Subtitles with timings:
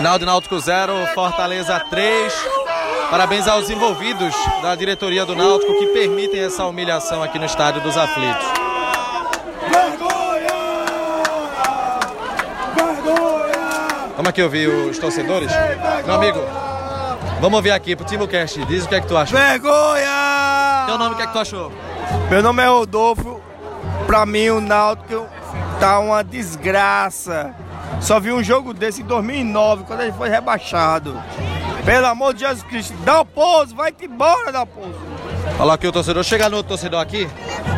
[0.00, 2.32] Final de Náutico 0, Fortaleza 3.
[3.10, 7.98] Parabéns aos envolvidos da diretoria do Náutico que permitem essa humilhação aqui no Estádio dos
[7.98, 8.46] Aflitos.
[14.16, 15.52] Vamos aqui ouvir os torcedores?
[16.06, 16.40] Meu amigo,
[17.38, 18.64] vamos ouvir aqui pro Timo Cast.
[18.64, 19.38] Diz o que é que tu achou.
[19.38, 20.84] Vergonha!
[20.86, 21.70] Teu nome, o que é que tu achou?
[22.30, 23.38] Meu nome é Rodolfo.
[24.06, 25.26] Pra mim, o Náutico
[25.78, 27.54] tá uma desgraça.
[28.00, 31.20] Só vi um jogo desse em 2009, quando ele foi rebaixado.
[31.84, 35.10] Pelo amor de Jesus Cristo, dá o pouso, vai-te embora, dá o pouso.
[35.56, 36.22] Fala aqui o torcedor.
[36.24, 37.28] Chega no outro torcedor aqui.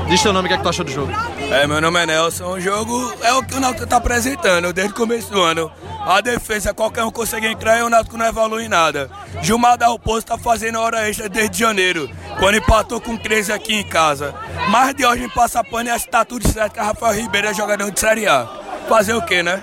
[0.09, 1.13] Diz teu nome, o que é que tu achou do jogo?
[1.51, 2.45] É, meu nome é Nelson.
[2.45, 5.71] O jogo é o que o Náutico tá apresentando desde o começo do ano.
[6.05, 9.11] A defesa, qualquer um consegue entrar e o Náutico não evolui em nada.
[9.41, 13.85] Gilmar da Raposo tá fazendo hora extra desde janeiro, quando empatou com 13 aqui em
[13.85, 14.35] casa.
[14.69, 17.15] Mas de hoje em passa pano e acho que tá tudo certo que a Rafael
[17.15, 18.49] Ribeiro é jogador de Série A.
[18.89, 19.63] Fazer o quê, né?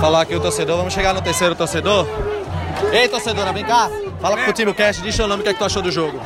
[0.00, 0.76] Falar aqui o torcedor.
[0.76, 2.06] Vamos chegar no terceiro torcedor.
[2.92, 3.90] Ei, torcedora, vem cá.
[4.20, 6.20] Fala pro time cast, diz teu nome, o que é que tu achou do jogo?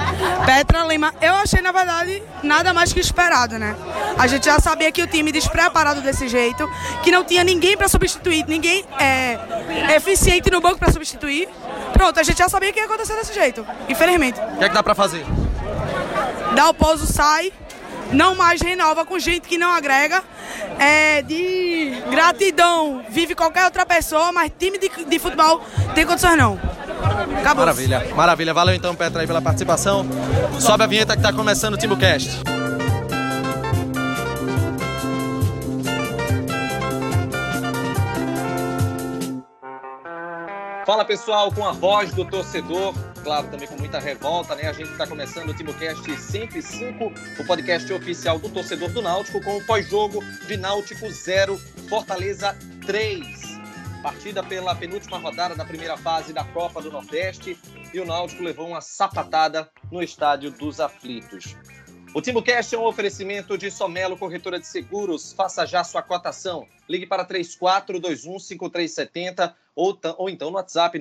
[0.44, 3.74] Petra Lima, eu achei na verdade nada mais que esperado, né?
[4.18, 6.68] A gente já sabia que o time despreparado desse jeito,
[7.02, 9.38] que não tinha ninguém para substituir, ninguém é,
[9.96, 11.48] eficiente no banco para substituir.
[11.94, 14.38] Pronto, a gente já sabia que ia acontecer desse jeito, infelizmente.
[14.38, 15.24] O que é que dá pra fazer?
[16.54, 17.50] Dá o pouso, sai,
[18.12, 20.22] não mais renova com gente que não agrega.
[20.78, 25.62] É, de gratidão vive qualquer outra pessoa, mas time de, de futebol
[25.94, 26.58] tem condições não.
[27.38, 27.64] Acabou.
[27.64, 28.54] Maravilha, maravilha.
[28.54, 30.06] Valeu então, Petra, aí pela participação.
[30.58, 32.42] Sobe a vinheta que tá começando o TimbuCast.
[40.86, 42.94] Fala pessoal, com a voz do torcedor,
[43.27, 44.69] claro, também com muita revolta, né?
[44.69, 49.56] A gente está começando o TimbuCast 105, o podcast oficial do torcedor do Náutico, com
[49.56, 52.56] o pós-jogo de Náutico 0, Fortaleza
[52.87, 53.56] 3
[54.00, 57.59] partida pela penúltima rodada da primeira fase da Copa do Nordeste
[57.92, 61.56] e o Náutico levou uma sapatada no estádio dos aflitos.
[62.14, 65.32] O TimbuCast é um oferecimento de Somelo Corretora de Seguros.
[65.32, 66.69] Faça já sua cotação.
[66.88, 70.97] Ligue para 34215370 ou, ou então no WhatsApp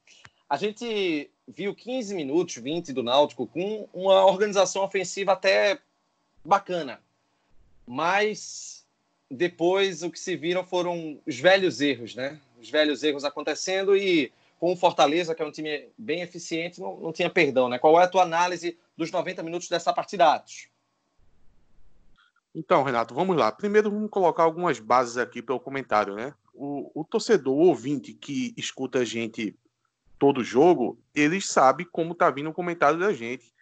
[0.49, 5.79] a gente viu 15 minutos, 20 do Náutico com uma organização ofensiva até
[6.45, 7.01] bacana.
[7.93, 8.87] Mas
[9.29, 12.41] depois o que se viram foram os velhos erros, né?
[12.61, 17.01] Os velhos erros acontecendo e com o Fortaleza, que é um time bem eficiente, não,
[17.01, 17.81] não tinha perdão, né?
[17.81, 20.69] Qual é a tua análise dos 90 minutos dessa partida, Atos?
[22.55, 23.51] Então, Renato, vamos lá.
[23.51, 26.33] Primeiro, vamos colocar algumas bases aqui para o comentário, né?
[26.55, 29.59] O, o torcedor ouvinte que escuta a gente
[30.17, 33.53] todo jogo, ele sabe como tá vindo o comentário da gente,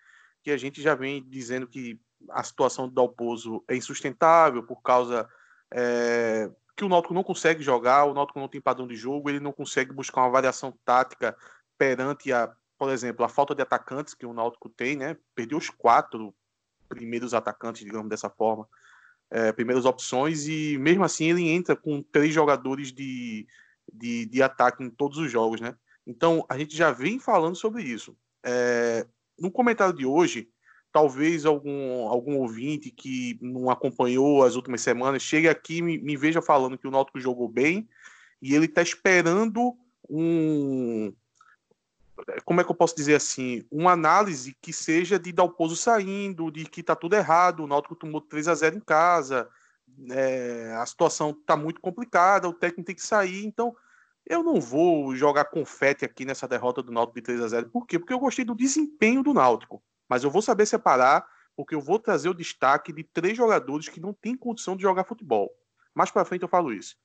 [0.43, 1.99] que a gente já vem dizendo que
[2.31, 5.29] a situação do Dalpozo é insustentável por causa
[5.73, 9.41] é, que o Náutico não consegue jogar, o Náutico não tem padrão de jogo, ele
[9.41, 11.37] não consegue buscar uma variação tática
[11.77, 15.17] perante a, por exemplo, a falta de atacantes que o Náutico tem, né?
[15.35, 16.35] Perdeu os quatro
[16.89, 18.69] primeiros atacantes, digamos dessa forma,
[19.31, 23.47] é, primeiras opções, e mesmo assim ele entra com três jogadores de,
[23.93, 25.75] de, de ataque em todos os jogos, né?
[26.07, 28.17] Então a gente já vem falando sobre isso.
[28.45, 29.07] É,
[29.39, 30.49] no comentário de hoje,
[30.93, 36.17] talvez algum, algum ouvinte que não acompanhou as últimas semanas chegue aqui e me, me
[36.17, 37.89] veja falando que o Náutico jogou bem
[38.41, 39.77] e ele está esperando
[40.09, 41.13] um,
[42.45, 46.65] como é que eu posso dizer assim, uma análise que seja de Dalpozo saindo, de
[46.65, 49.49] que tá tudo errado, o Náutico tomou 3 a 0 em casa,
[50.11, 53.75] é, a situação tá muito complicada, o técnico tem que sair, então
[54.27, 57.87] Eu não vou jogar confete aqui nessa derrota do Náutico de 3 a 0 Por
[57.87, 57.99] quê?
[57.99, 59.83] Porque eu gostei do desempenho do Náutico.
[60.09, 61.27] Mas eu vou saber separar,
[61.57, 65.05] porque eu vou trazer o destaque de três jogadores que não têm condição de jogar
[65.05, 65.51] futebol.
[65.95, 66.97] Mais para frente eu falo isso.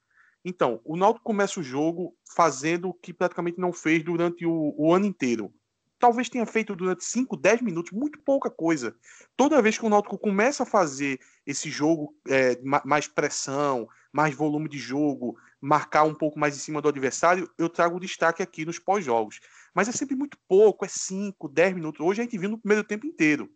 [0.45, 4.93] Então, o Náutico começa o jogo fazendo o que praticamente não fez durante o, o
[4.93, 5.53] ano inteiro.
[5.97, 8.93] Talvez tenha feito durante 5, 10 minutos, muito pouca coisa.
[9.37, 14.67] Toda vez que o Náutico começa a fazer esse jogo, é, mais pressão, mais volume
[14.67, 18.77] de jogo, marcar um pouco mais em cima do adversário, eu trago destaque aqui nos
[18.77, 19.39] pós-jogos.
[19.73, 22.05] Mas é sempre muito pouco, é 5, 10 minutos.
[22.05, 23.49] Hoje a gente viu no primeiro tempo inteiro.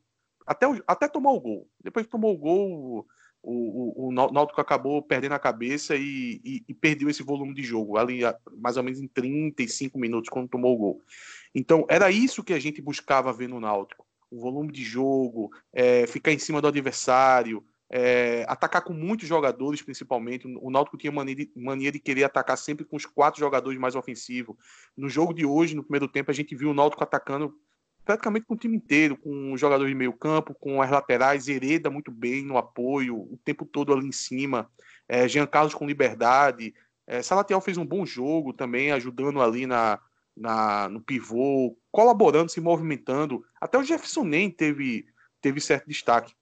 [0.45, 1.69] Até, até tomar o gol.
[1.83, 3.05] Depois que tomou o gol,
[3.43, 7.63] o, o, o Náutico acabou perdendo a cabeça e, e, e, perdeu esse volume de
[7.63, 8.21] jogo, ali
[8.57, 11.01] mais ou menos em 35 minutos, quando tomou o gol.
[11.53, 14.05] Então, era isso que a gente buscava ver no Náutico.
[14.29, 19.81] O volume de jogo, é, ficar em cima do adversário, é, atacar com muitos jogadores,
[19.81, 20.47] principalmente.
[20.61, 23.95] O Náutico tinha mania de, mania de, querer atacar sempre com os quatro jogadores mais
[23.95, 24.55] ofensivos.
[24.95, 27.57] No jogo de hoje, no primeiro tempo, a gente viu o Náutico atacando
[28.03, 31.89] praticamente com o time inteiro, com os jogadores de meio campo, com as laterais, Hereda
[31.89, 34.69] muito bem no apoio, o tempo todo ali em cima.
[35.09, 36.73] É, Jean Carlos com liberdade.
[37.05, 39.99] É, Salatiel fez um bom jogo também, ajudando ali na,
[40.35, 43.43] na, no pivô, colaborando, se movimentando.
[43.59, 45.05] Até o Jefferson nem teve,
[45.41, 46.33] teve certo destaque.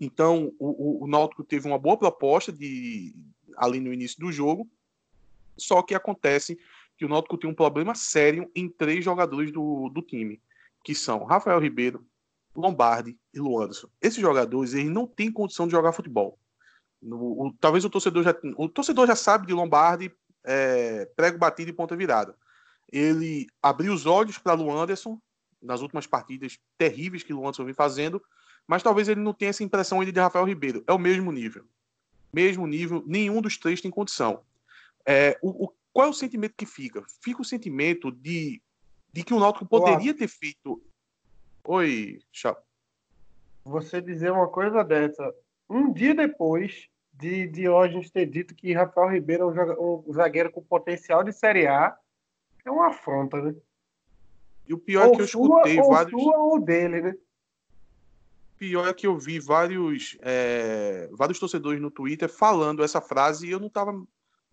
[0.00, 3.14] Então, o, o, Náutico teve uma boa proposta de
[3.56, 4.68] ali no início do jogo,
[5.56, 6.58] só que acontece
[6.96, 10.40] que o Náutico tem um problema sério em três jogadores do, do time,
[10.82, 12.04] que são Rafael Ribeiro,
[12.54, 13.88] Lombardi e Luanderson.
[14.00, 16.38] Esses jogadores eles não têm condição de jogar futebol.
[17.00, 20.12] No, o, talvez o torcedor já o torcedor já sabe de Lombardi
[20.42, 22.36] é, prego batido e ponta virada.
[22.92, 25.20] Ele abriu os olhos para Luanderson
[25.60, 28.22] nas últimas partidas terríveis que Luanderson vem fazendo
[28.66, 30.82] mas talvez ele não tenha essa impressão ainda de Rafael Ribeiro.
[30.86, 31.64] É o mesmo nível.
[32.32, 34.42] Mesmo nível, nenhum dos três tem condição.
[35.06, 37.04] É, o, o, qual é o sentimento que fica?
[37.22, 38.60] Fica o sentimento de,
[39.12, 40.82] de que o Náutico poderia ter feito.
[41.64, 42.56] Oi, Chá.
[43.64, 45.34] Você dizer uma coisa dessa,
[45.68, 51.22] um dia depois de Diógenes ter dito que Rafael Ribeiro é um, zagueiro com potencial
[51.22, 51.96] de Série A,
[52.64, 53.54] é uma afronta, né?
[54.66, 56.12] E o pior ou é que eu escutei sua, vários.
[56.14, 57.14] Ou sua ou dele, né?
[58.58, 63.50] Pior é que eu vi vários, é, vários torcedores no Twitter falando essa frase e
[63.50, 63.92] eu não estava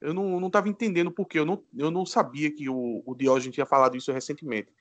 [0.01, 3.53] eu não, não tava entendendo porque eu não, eu não sabia que o, o Diógenes
[3.53, 4.73] tinha falado isso recentemente.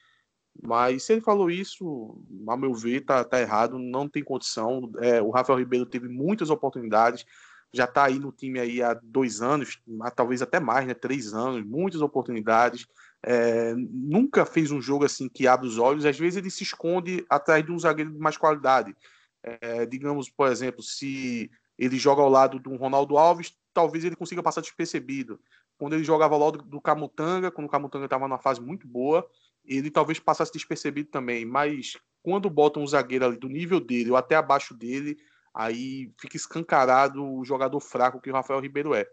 [0.62, 2.18] Mas se ele falou isso,
[2.48, 4.90] a meu ver, tá, tá errado, não tem condição.
[4.98, 7.24] É, o Rafael Ribeiro teve muitas oportunidades,
[7.72, 9.80] já está aí no time aí há dois anos,
[10.16, 10.94] talvez até mais, né?
[10.94, 12.86] Três anos, muitas oportunidades.
[13.22, 16.04] É, nunca fez um jogo assim que abre os olhos.
[16.04, 18.94] Às vezes ele se esconde atrás de um zagueiro de mais qualidade.
[19.42, 24.42] É, digamos, por exemplo, se ele joga ao lado do Ronaldo Alves, talvez ele consiga
[24.42, 25.40] passar despercebido.
[25.78, 29.26] Quando ele jogava ao lado do Camutanga, quando o Camutanga estava numa fase muito boa,
[29.64, 31.44] ele talvez passasse despercebido também.
[31.44, 35.16] Mas quando botam um zagueiro ali do nível dele ou até abaixo dele,
[35.54, 39.06] aí fica escancarado o jogador fraco que o Rafael Ribeiro é.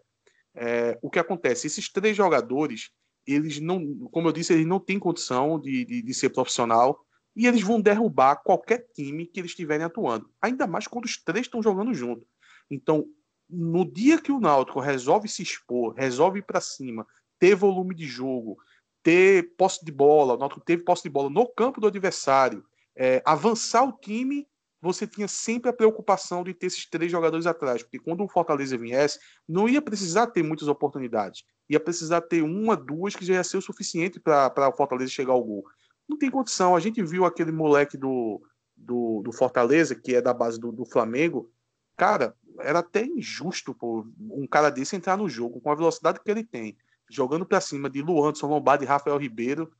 [0.54, 1.66] é o que acontece?
[1.66, 2.90] Esses três jogadores,
[3.34, 7.04] eles não, como eu disse, eles não têm condição de, de, de ser profissional
[7.36, 10.28] e eles vão derrubar qualquer time que eles estiverem atuando.
[10.40, 12.26] Ainda mais quando os três estão jogando junto.
[12.70, 13.06] Então,
[13.48, 17.06] no dia que o Náutico resolve se expor, resolve ir para cima,
[17.38, 18.58] ter volume de jogo,
[19.02, 22.64] ter posse de bola, o Náutico teve posse de bola no campo do adversário,
[22.96, 24.46] é, avançar o time,
[24.80, 28.78] você tinha sempre a preocupação de ter esses três jogadores atrás, porque quando o Fortaleza
[28.78, 29.18] viesse,
[29.48, 33.56] não ia precisar ter muitas oportunidades, ia precisar ter uma, duas que já ia ser
[33.56, 35.64] o suficiente para o Fortaleza chegar ao gol
[36.08, 36.74] não tem condição.
[36.74, 38.40] A gente viu aquele moleque do,
[38.74, 41.52] do, do Fortaleza, que é da base do, do, Flamengo.
[41.96, 46.30] Cara, era até injusto pô, um cara desse entrar no jogo com a velocidade que
[46.30, 46.76] ele tem,
[47.10, 49.70] jogando para cima de Luanderson, Lombardi e Rafael Ribeiro.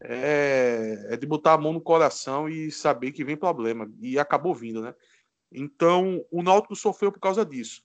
[0.00, 3.90] É, é, de botar a mão no coração e saber que vem problema.
[4.00, 4.94] E acabou vindo, né?
[5.50, 7.82] Então, o Náutico sofreu por causa disso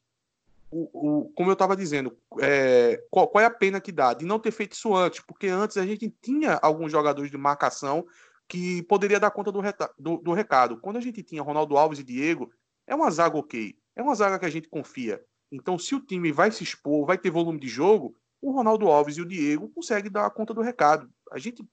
[0.72, 4.26] o, o, como eu estava dizendo, é, qual, qual, é a pena que dá de
[4.26, 5.20] não ter feito isso antes?
[5.20, 8.08] Porque antes a gente tinha alguns jogadores de marcação
[8.48, 9.62] que poderia dar conta do,
[10.00, 10.78] do, do recado.
[10.78, 12.52] Quando a gente tinha Ronaldo Alves e Diego,
[12.88, 15.22] é uma zaga ok, é uma zaga que a gente confia.
[15.52, 19.18] Então, se o time vai se expor, vai ter volume de jogo, o Ronaldo Alves
[19.18, 21.10] e o Diego conseguem dar conta do recado.
[21.32, 21.64] A gente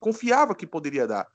[0.00, 1.28] confiava que poderia dar,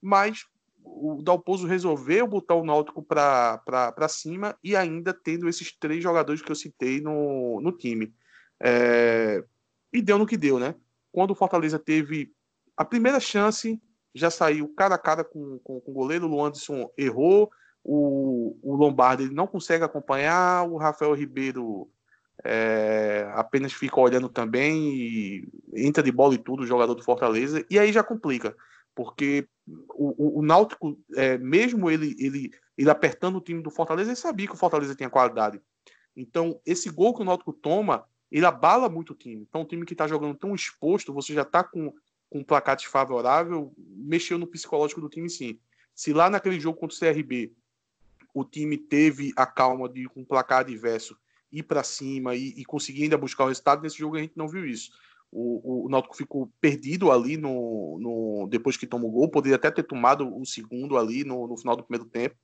[0.00, 0.46] mas
[0.84, 6.50] o Dalpozo resolveu botar o Náutico para cima e ainda tendo esses três jogadores que
[6.50, 8.12] eu citei no, no time.
[8.60, 9.44] É,
[9.92, 10.74] e deu no que deu, né?
[11.10, 12.32] Quando o Fortaleza teve
[12.76, 13.80] a primeira chance,
[14.14, 17.50] já saiu cara a cara com, com, com o goleiro, o Luanderson errou,
[17.84, 21.90] o, o Lombardi não consegue acompanhar, o Rafael Ribeiro
[22.44, 27.64] é, apenas fica olhando também e entra de bola e tudo o jogador do Fortaleza,
[27.70, 28.56] e aí já complica,
[28.94, 34.10] porque o, o, o Náutico, é, mesmo ele, ele, ele apertando o time do Fortaleza,
[34.10, 35.60] ele sabia que o Fortaleza tinha qualidade.
[36.16, 39.46] Então, esse gol que o Náutico toma, ele abala muito o time.
[39.48, 41.92] Então, um time que está jogando tão exposto, você já está com,
[42.28, 45.58] com um placar desfavorável, mexeu no psicológico do time sim.
[45.94, 47.52] Se lá naquele jogo contra o CRB,
[48.34, 51.16] o time teve a calma de um placar adverso
[51.52, 54.48] ir para cima e, e, conseguir ainda buscar o resultado, nesse jogo a gente não
[54.48, 54.90] viu isso.
[55.30, 59.56] O, o, o Náutico ficou perdido ali no, no, depois que tomou o gol, poderia
[59.56, 62.36] até ter tomado o segundo ali no, no final do primeiro tempo.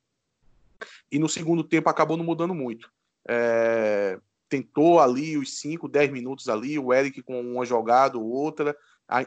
[1.10, 2.90] E no segundo tempo acabou não mudando muito.
[3.26, 8.76] É, tentou ali os 5, 10 minutos ali, o Eric com uma jogada ou outra.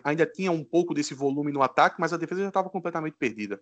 [0.03, 3.59] Ainda tinha um pouco desse volume no ataque, mas a defesa já estava completamente perdida.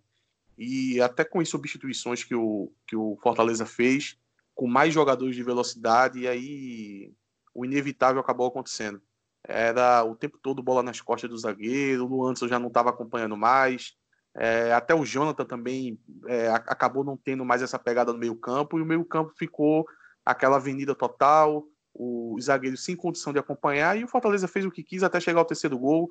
[0.58, 4.18] E até com as substituições que o, que o Fortaleza fez,
[4.60, 7.14] com mais jogadores de velocidade, e aí
[7.56, 9.02] o inevitável acabou acontecendo.
[9.42, 13.38] Era o tempo todo bola nas costas do zagueiro, o Luanderson já não estava acompanhando
[13.38, 13.94] mais,
[14.36, 15.98] é, até o Jonathan também
[16.28, 19.86] é, acabou não tendo mais essa pegada no meio campo, e o meio campo ficou
[20.26, 21.64] aquela avenida total,
[21.94, 25.40] os zagueiros sem condição de acompanhar, e o Fortaleza fez o que quis até chegar
[25.40, 26.10] ao terceiro gol,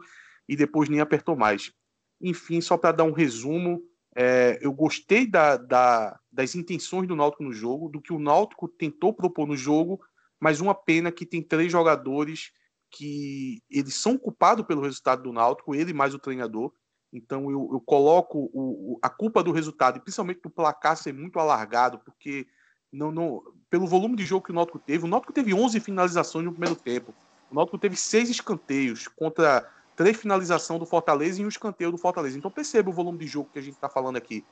[0.49, 1.71] e depois nem apertou mais.
[2.19, 3.83] Enfim, só para dar um resumo,
[4.21, 8.67] é, eu gostei da, da, das intenções do Náutico no jogo, do que o Náutico
[8.67, 10.01] tentou propor no jogo,
[10.41, 12.51] mas uma pena que tem três jogadores
[12.91, 16.73] que eles são culpados pelo resultado do Náutico, ele mais o treinador.
[17.13, 22.01] Então eu, eu coloco o, a culpa do resultado, principalmente do placar ser muito alargado,
[22.01, 22.45] porque
[22.93, 26.45] não, não, pelo volume de jogo que o Náutico teve, o Náutico teve 11 finalizações
[26.45, 27.15] no primeiro tempo.
[27.49, 29.65] O Náutico teve seis escanteios contra
[29.99, 32.39] três finalizações do Fortaleza e um escanteio do Fortaleza.
[32.39, 34.45] Então perceba o volume de jogo que a gente está falando aqui.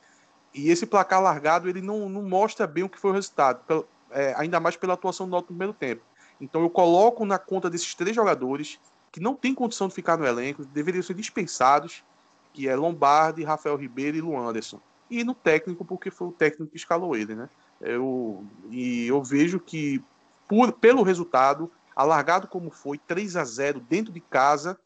[0.53, 3.87] E esse placar largado, ele não, não mostra bem o que foi o resultado, pelo,
[4.11, 6.03] é, ainda mais pela atuação do Náutico no primeiro tempo.
[6.41, 8.77] Então eu coloco na conta desses três jogadores
[9.09, 12.03] que não têm condição de ficar no elenco, deveriam ser dispensados,
[12.51, 14.81] que é Lombardi, Rafael Ribeiro e Luan Anderson.
[15.09, 17.49] E no técnico, porque foi o técnico que escalou ele, né?
[17.79, 20.03] Eu, e eu vejo que,
[20.45, 24.77] por, pelo resultado, alargado como foi, 3 a 0 dentro de casa,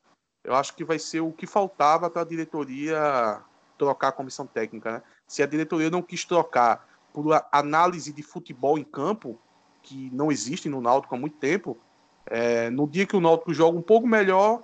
[0.44, 3.42] eu acho que vai ser o que faltava para a diretoria
[3.78, 4.92] trocar a comissão técnica.
[4.92, 5.04] Né?
[5.28, 9.40] Se a diretoria não quis trocar por análise de futebol em campo,
[9.82, 11.78] que não existe no Náutico há muito tempo,
[12.26, 14.64] é, no dia que o Náutico joga um pouco melhor,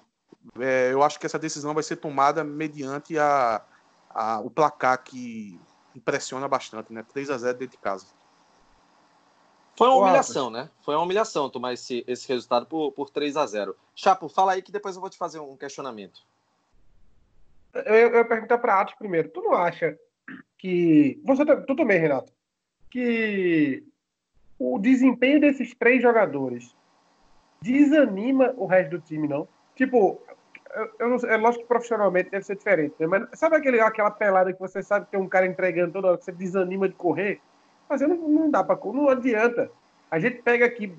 [0.60, 3.62] é, eu acho que essa decisão vai ser tomada mediante a,
[4.10, 5.60] a, o placar que
[5.96, 7.04] impressiona bastante, né?
[7.12, 8.06] 3 a 0 dentro de casa.
[9.78, 10.70] Foi uma humilhação, né?
[10.82, 14.62] Foi uma humilhação tomar esse, esse resultado por, por 3 a 0 Chapo, fala aí
[14.64, 16.22] que depois eu vou te fazer um questionamento.
[17.74, 19.30] Eu, eu ia perguntar para Atos primeiro.
[19.30, 19.96] Tu não acha
[20.58, 21.22] que.
[21.24, 22.34] Você, tu também, Renato.
[22.90, 23.84] Que
[24.58, 26.76] o desempenho desses três jogadores
[27.62, 29.48] desanima o resto do time, não?
[29.76, 30.20] Tipo,
[30.74, 33.06] eu, eu não, é lógico que profissionalmente deve ser diferente, né?
[33.06, 36.18] mas sabe aquele, aquela pelada que você sabe que tem um cara entregando toda hora,
[36.18, 37.42] que você desanima de correr?
[37.90, 39.72] Mas não, não dá para não adianta.
[40.10, 40.98] A gente pega aqui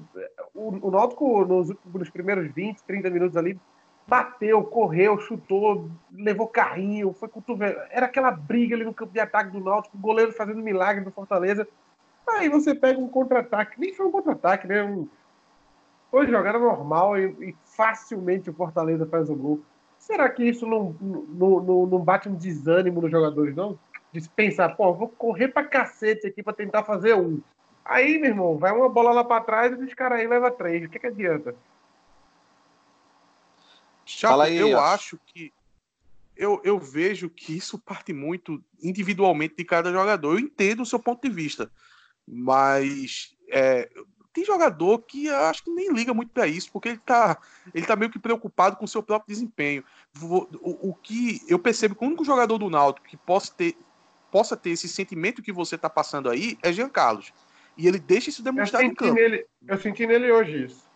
[0.54, 3.58] o, o Náutico nos, nos primeiros 20, 30 minutos ali
[4.08, 7.78] bateu, correu, chutou, levou carrinho, foi cotovelo.
[7.90, 11.10] Era aquela briga ali no campo de ataque do Náutico, o goleiro fazendo milagre do
[11.10, 11.68] Fortaleza.
[12.26, 14.82] Aí você pega um contra-ataque, nem foi um contra-ataque, né?
[14.82, 15.06] Um...
[16.10, 19.60] Foi jogada normal e, e, facilmente o Fortaleza faz o gol.
[19.98, 23.78] Será que isso não, não, não, não bate um desânimo nos jogadores, não?
[24.12, 27.40] De pensar, pô, vou correr pra cacete aqui pra tentar fazer um.
[27.84, 30.84] Aí, meu irmão, vai uma bola lá pra trás e os caras aí leva três.
[30.84, 31.54] O que, que adianta?
[34.04, 35.52] Chapo, aí, eu acho que.
[36.36, 40.34] Eu, eu vejo que isso parte muito individualmente de cada jogador.
[40.34, 41.70] Eu entendo o seu ponto de vista,
[42.26, 43.90] mas é,
[44.38, 47.36] tem jogador que eu acho que nem liga muito para isso, porque ele tá,
[47.74, 49.82] ele tá meio que preocupado com o seu próprio desempenho.
[50.22, 53.76] O, o, o que eu percebo que o único jogador do Náutico que possa ter,
[54.30, 57.32] possa ter esse sentimento que você está passando aí é Jean Carlos.
[57.76, 59.14] E ele deixa isso demonstrado em campo.
[59.14, 60.88] Nele, eu senti nele hoje isso.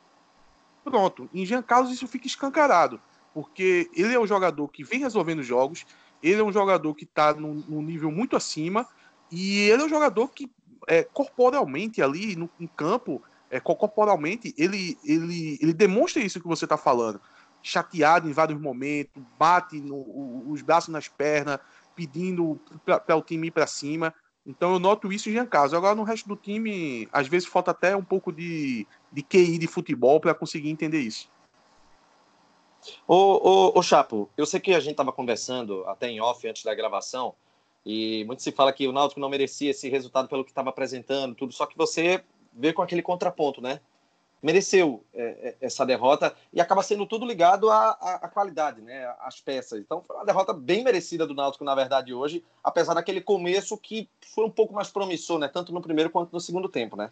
[0.85, 3.01] Pronto, em Jean Carlos isso fica escancarado,
[3.33, 5.87] porque ele é um jogador que vem resolvendo jogos,
[6.21, 8.87] ele é um jogador que está num, num, nível muito acima,
[9.31, 10.51] e ele é um jogador que
[10.89, 16.65] é, corporalmente ali no, em campo, é, corporalmente, ele, ele, ele demonstra isso que você
[16.65, 17.21] está falando.
[17.63, 21.61] Chateado em vários momentos, bate no, os braços nas pernas,
[21.95, 24.15] pedindo para o time ir para cima.
[24.47, 25.49] Então eu noto isso em Jean.
[25.53, 29.67] Agora no resto do time, às vezes falta até um pouco de, de QI de
[29.67, 31.31] futebol para conseguir entender isso.
[33.07, 36.65] Ô, ô, ô, Chapo, eu sei que a gente estava conversando até em off antes
[36.65, 37.35] da gravação,
[37.87, 41.35] e muito se fala que o Náutico não merecia esse resultado pelo que estava apresentando,
[41.35, 43.81] tudo, só que você vê com aquele contraponto, né?
[44.43, 49.07] Mereceu é, é, essa derrota e acaba sendo tudo ligado à, à, à, qualidade, né?
[49.21, 49.79] Às peças.
[49.79, 54.09] Então foi uma derrota bem merecida do Náutico, na verdade, hoje, apesar daquele começo que
[54.35, 55.47] foi um pouco mais promissor, né?
[55.47, 57.11] Tanto no primeiro quanto no segundo tempo, né?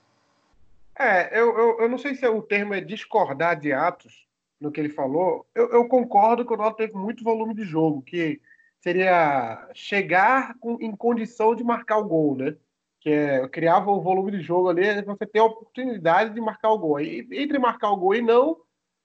[0.99, 4.27] É, eu, eu, eu não sei se o termo é discordar de atos
[4.61, 5.47] no que ele falou.
[5.55, 8.41] Eu, eu concordo que o Náutico teve muito volume de jogo, que
[8.81, 12.57] seria chegar com, em condição de marcar o gol, né?
[13.01, 16.79] Que é, criava o volume de jogo ali, você tem a oportunidade de marcar o
[16.79, 16.97] gol.
[16.97, 18.59] Aí, entre marcar o gol e não,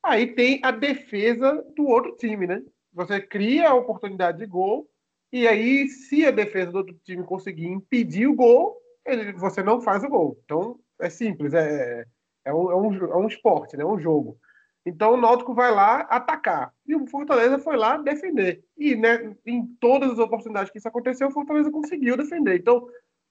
[0.03, 2.61] aí tem a defesa do outro time, né?
[2.93, 4.89] Você cria a oportunidade de gol,
[5.31, 9.81] e aí, se a defesa do outro time conseguir impedir o gol, ele, você não
[9.81, 10.39] faz o gol.
[10.45, 12.05] Então, é simples, é,
[12.45, 13.83] é, um, é, um, é um esporte, né?
[13.83, 14.37] é um jogo.
[14.85, 16.71] Então, o Náutico vai lá atacar.
[16.87, 18.63] E o Fortaleza foi lá defender.
[18.77, 22.59] E né, em todas as oportunidades que isso aconteceu, o Fortaleza conseguiu defender.
[22.59, 22.87] Então,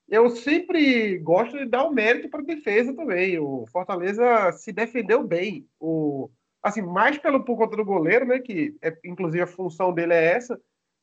[0.09, 3.39] eu sempre gosto de dar o mérito para a defesa também.
[3.39, 5.67] O Fortaleza se defendeu bem.
[5.81, 6.31] O,
[6.63, 8.39] assim, mais pelo por conta do goleiro, né?
[8.39, 10.61] Que é, inclusive a função dele é essa,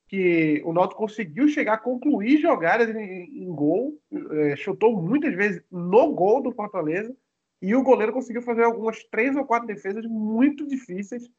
[0.07, 3.97] que o Náutico conseguiu chegar a concluir jogadas em, em gol,
[4.31, 7.15] é, chutou muitas vezes no gol do Fortaleza,
[7.61, 11.29] e o goleiro conseguiu fazer algumas três ou quatro defesas muito difíceis.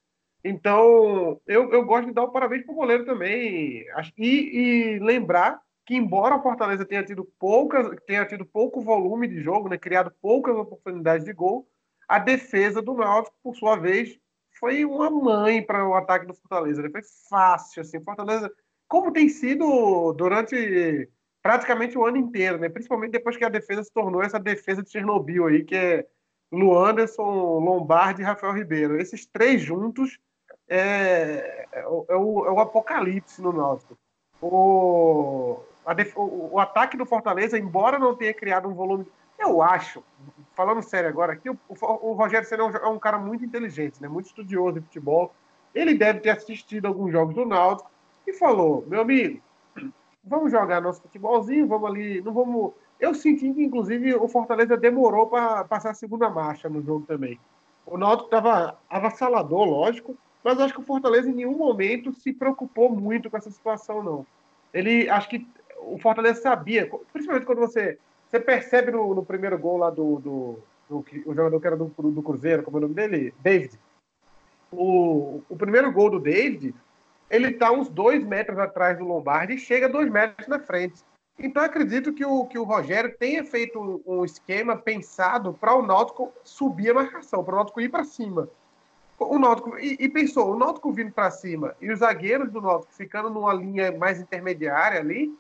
[0.45, 3.85] Então, eu, eu gosto de dar o parabéns para o goleiro também.
[4.16, 9.40] E, e lembrar que embora o Fortaleza tenha tido poucas, tenha tido pouco volume de
[9.40, 11.68] jogo, né, criado poucas oportunidades de gol,
[12.08, 14.18] a defesa do Náutico, por sua vez,
[14.58, 16.82] foi uma mãe para o ataque do Fortaleza.
[16.82, 16.90] Né?
[16.90, 18.52] Foi fácil, assim, Fortaleza,
[18.86, 21.08] como tem sido durante
[21.42, 22.68] praticamente o ano inteiro, né?
[22.68, 26.06] Principalmente depois que a defesa se tornou essa defesa de Chernobyl aí, que é
[26.52, 29.00] Luanderson, Lombardi e Rafael Ribeiro.
[29.00, 30.18] Esses três juntos
[30.68, 33.98] é, é, o, é o, é apocalipse no Náutico.
[34.40, 35.60] O,
[35.94, 36.16] def...
[36.16, 39.06] o, o, ataque do Fortaleza, embora não tenha criado um volume.
[39.38, 40.02] Eu acho,
[40.54, 44.09] falando sério agora aqui, o, o Rogério Senna é, é um cara muito inteligente, né?
[44.09, 45.35] muito estudioso de futebol.
[45.74, 47.90] Ele deve ter assistido alguns jogos do Náutico
[48.26, 49.40] e falou: meu amigo,
[50.22, 52.72] vamos jogar nosso futebolzinho, vamos ali, não vamos.
[53.00, 57.40] Eu senti que, inclusive, o Fortaleza demorou para passar a segunda marcha no jogo também.
[57.85, 62.90] O Náutico estava avassalador, lógico, mas acho que o Fortaleza em nenhum momento se preocupou
[62.90, 64.26] muito com essa situação, não.
[64.72, 65.46] Ele, acho que
[65.87, 70.59] o Fortaleza sabia, principalmente quando você, você percebe no, no primeiro gol lá do, do,
[70.88, 73.35] do, o jogador que era do, do Cruzeiro, como é o nome dele?
[73.40, 73.79] David.
[74.71, 76.75] O, o primeiro gol do David,
[77.31, 81.03] ele está uns dois metros atrás do Lombardi e chega dois metros na frente.
[81.38, 86.33] Então acredito que o, que o Rogério tenha feito um esquema pensado para o Náutico
[86.45, 88.49] subir a marcação, para o Náutico ir para cima.
[89.18, 92.92] O Náutico, e, e, pensou, o Náutico vindo para cima e os zagueiros do Náutico
[92.92, 95.33] ficando numa linha mais intermediária ali,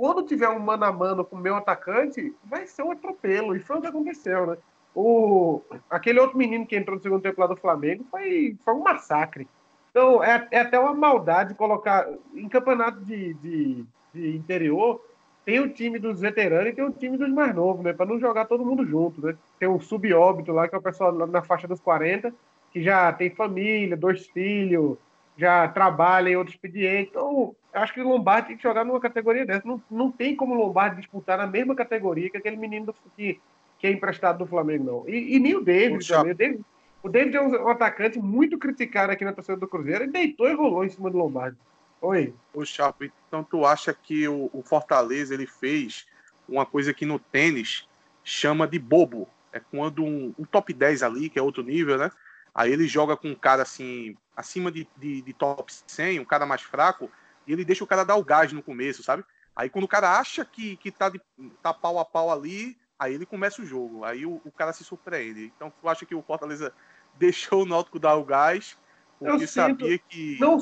[0.00, 3.54] quando tiver um mano a mano com o meu atacante, vai ser um atropelo.
[3.54, 4.56] E foi o que aconteceu, né?
[4.94, 5.60] O,
[5.90, 9.46] aquele outro menino que entrou no segundo tempo lá do Flamengo foi, foi um massacre.
[9.90, 12.08] Então, é, é até uma maldade colocar.
[12.34, 13.84] Em campeonato de, de,
[14.14, 15.04] de, interior,
[15.44, 17.92] tem o time dos veteranos e tem o time dos mais novos, né?
[17.92, 19.36] Para não jogar todo mundo junto, né?
[19.58, 22.32] Tem um subóbito lá, que é o pessoal na faixa dos 40,
[22.72, 24.96] que já tem família, dois filhos,
[25.40, 27.08] já trabalha em outro expediente.
[27.10, 29.66] Então, acho que o Lombardi tem que jogar numa categoria dessa.
[29.66, 33.40] Não, não tem como o Lombardi disputar na mesma categoria que aquele menino do, que,
[33.78, 35.08] que é emprestado do Flamengo, não.
[35.08, 36.32] E, e nem o David também.
[36.32, 36.64] O David,
[37.02, 40.54] o David é um, atacante muito criticado aqui na torcida do Cruzeiro e deitou e
[40.54, 41.56] rolou em cima do Lombardi.
[42.02, 42.34] Oi.
[42.52, 46.06] O Chapo, então tu acha que o, o Fortaleza ele fez
[46.46, 47.88] uma coisa que no tênis
[48.22, 49.26] chama de bobo.
[49.52, 52.10] É quando um, um top 10 ali, que é outro nível, né?
[52.54, 56.44] Aí ele joga com um cara assim, acima de, de, de, top 100, um cara
[56.44, 57.10] mais fraco,
[57.46, 59.24] e ele deixa o cara dar o gás no começo, sabe?
[59.54, 61.20] Aí quando o cara acha que, que tá, de,
[61.62, 64.04] tá pau a pau ali, aí ele começa o jogo.
[64.04, 65.52] Aí o, o cara se surpreende.
[65.54, 66.72] Então tu acha que o Fortaleza
[67.16, 68.78] deixou o Náutico dar o gás,
[69.18, 70.38] porque sabia que.
[70.40, 70.58] Não,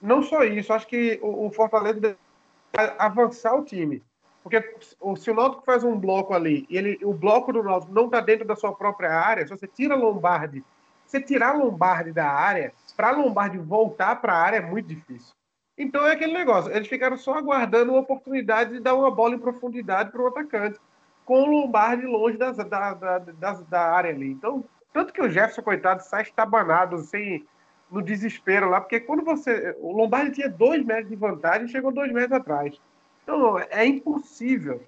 [0.00, 2.16] não só isso, acho que o, o Fortaleza
[2.98, 4.02] avançar o time.
[4.42, 4.76] Porque
[5.16, 8.20] se o Náutico faz um bloco ali e ele, o bloco do Náutico não está
[8.20, 10.64] dentro da sua própria área, se você tira Lombardi,
[11.12, 15.34] você tirar Lombardi da área, para Lombardi voltar para a área é muito difícil.
[15.76, 19.38] Então é aquele negócio, eles ficaram só aguardando uma oportunidade de dar uma bola em
[19.38, 20.78] profundidade para o atacante,
[21.24, 24.30] com o Lombardi longe das, da, da, da, da área ali.
[24.30, 27.44] Então, tanto que o Jefferson, coitado, sai estabanado, assim,
[27.90, 29.76] no desespero lá, porque quando você.
[29.80, 32.80] O Lombardi tinha dois metros de vantagem e chegou dois metros atrás.
[33.22, 34.82] Então, é impossível.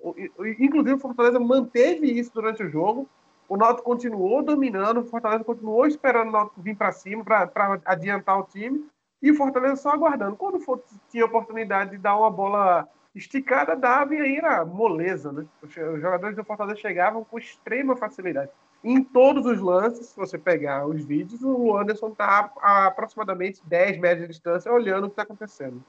[0.59, 3.09] Inclusive, o Fortaleza manteve isso durante o jogo.
[3.49, 8.39] O Náutico continuou dominando, o Fortaleza continuou esperando o Náutico vir para cima para adiantar
[8.39, 8.87] o time.
[9.23, 10.37] E o Fortaleza só aguardando.
[10.37, 15.47] Quando for, tinha oportunidade de dar uma bola esticada, dava e aí era moleza, né?
[15.63, 18.51] Os jogadores do Fortaleza chegavam com extrema facilidade.
[18.83, 23.99] Em todos os lances, se você pegar os vídeos, o Anderson está a aproximadamente 10
[23.99, 25.83] metros de distância olhando o que está acontecendo.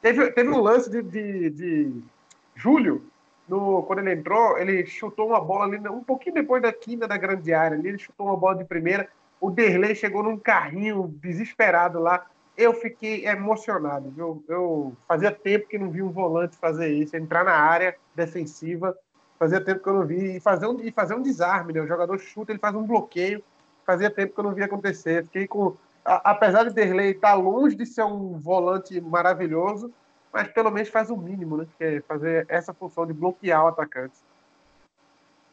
[0.00, 2.02] Teve, teve um lance de, de, de
[2.54, 3.04] Júlio,
[3.48, 7.16] no, quando ele entrou, ele chutou uma bola ali, um pouquinho depois da quina da
[7.16, 7.76] grande área.
[7.76, 9.08] Ali, ele chutou uma bola de primeira.
[9.40, 12.26] O Derlei chegou num carrinho desesperado lá.
[12.56, 14.10] Eu fiquei emocionado.
[14.10, 14.44] Viu?
[14.48, 18.96] Eu fazia tempo que não vi um volante fazer isso, entrar na área defensiva
[19.42, 20.36] Fazia tempo que eu não vi.
[20.36, 21.80] E fazer um, e fazer um desarme, né?
[21.80, 23.42] O jogador chuta, ele faz um bloqueio.
[23.84, 25.24] Fazia tempo que eu não via acontecer.
[25.24, 25.74] Fiquei com.
[26.04, 29.92] A, apesar de Derlei estar tá longe de ser um volante maravilhoso,
[30.32, 31.66] mas pelo menos faz o mínimo, né?
[31.76, 34.14] Que é fazer essa função de bloquear o atacante.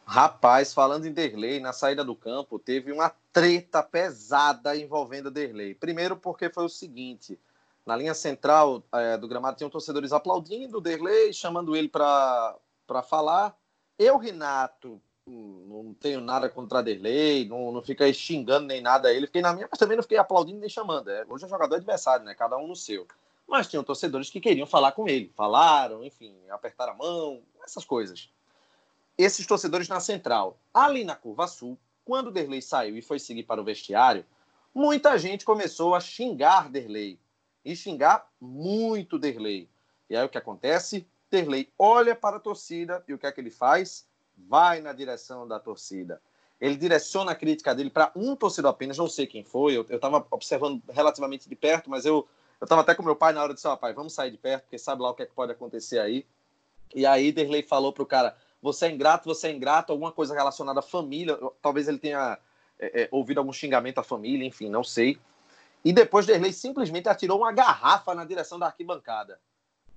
[0.05, 5.75] Rapaz, falando em Derlei, na saída do campo, teve uma treta pesada envolvendo Derlei.
[5.75, 7.39] Primeiro, porque foi o seguinte:
[7.85, 12.57] na linha central é, do gramado tinham torcedores aplaudindo o Derlei, chamando ele para
[13.07, 13.55] falar.
[13.99, 19.27] Eu, Renato, não tenho nada contra Derlei, não, não fica xingando nem nada ele.
[19.27, 21.09] Fiquei na minha, mas também não fiquei aplaudindo nem chamando.
[21.09, 22.33] É, hoje é jogador adversário, né?
[22.33, 23.05] Cada um no seu.
[23.49, 25.33] Mas tinham torcedores que queriam falar com ele.
[25.35, 28.29] Falaram, enfim, apertaram a mão, essas coisas.
[29.17, 30.59] Esses torcedores na central.
[30.71, 34.23] Ali na curva sul, quando Derlei saiu e foi seguir para o vestiário,
[34.73, 37.19] muita gente começou a xingar Derlei.
[37.65, 39.67] E xingar muito Derlei.
[40.07, 41.07] E aí o que acontece?
[41.29, 44.07] Terley olha para a torcida e o que é que ele faz?
[44.37, 46.21] Vai na direção da torcida.
[46.61, 50.25] Ele direciona a crítica dele para um torcedor apenas, não sei quem foi, eu estava
[50.29, 52.27] observando relativamente de perto, mas eu
[52.65, 54.77] estava até com meu pai na hora de dizer, pai, vamos sair de perto, porque
[54.77, 56.25] sabe lá o que, é que pode acontecer aí.
[56.93, 60.33] E aí Derley falou para o cara, você é ingrato, você é ingrato, alguma coisa
[60.33, 62.37] relacionada à família, talvez ele tenha
[62.77, 65.19] é, é, ouvido algum xingamento à família, enfim, não sei.
[65.83, 69.39] E depois Derley simplesmente atirou uma garrafa na direção da arquibancada.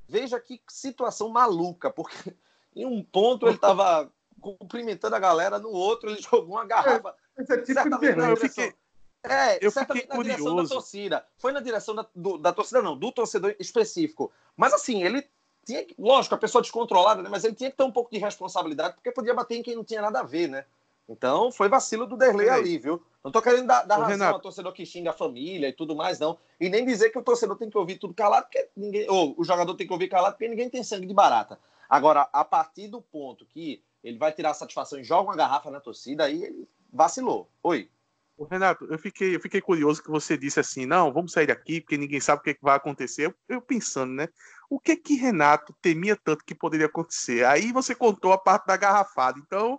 [0.09, 2.35] Veja que situação maluca, porque
[2.77, 7.15] em um ponto ele estava cumprimentando a galera, no outro ele jogou uma garrafa.
[7.37, 8.75] É, esse é tipo de eu fiquei,
[9.25, 10.23] é, eu fiquei na curioso.
[10.23, 11.27] direção da torcida.
[11.37, 14.33] Foi na direção da, do, da torcida, não, do torcedor específico.
[14.57, 15.27] Mas assim, ele
[15.65, 17.29] tinha lógico, a pessoa descontrolada, né?
[17.31, 19.85] Mas ele tinha que ter um pouco de responsabilidade, porque podia bater em quem não
[19.85, 20.65] tinha nada a ver, né?
[21.09, 23.03] Então foi vacilo do Derlei ali, viu?
[23.23, 24.35] Não tô querendo dar, dar razão Renato.
[24.35, 26.39] ao torcedor que xinga a família e tudo mais, não.
[26.61, 29.09] E nem dizer que o torcedor tem que ouvir tudo calado, porque ninguém.
[29.09, 31.59] Ou o jogador tem que ouvir calado, porque ninguém tem sangue de barata.
[31.89, 35.81] Agora, a partir do ponto que ele vai tirar satisfação e joga uma garrafa na
[35.81, 37.49] torcida, aí ele vacilou.
[37.63, 37.89] Oi.
[38.45, 41.97] Renato, eu fiquei, eu fiquei curioso que você disse assim, não, vamos sair daqui, porque
[41.97, 43.27] ninguém sabe o que, é que vai acontecer.
[43.27, 44.29] Eu, eu, pensando, né?
[44.71, 47.45] O que que Renato temia tanto que poderia acontecer?
[47.45, 49.39] Aí você contou a parte da garrafada.
[49.39, 49.79] Então,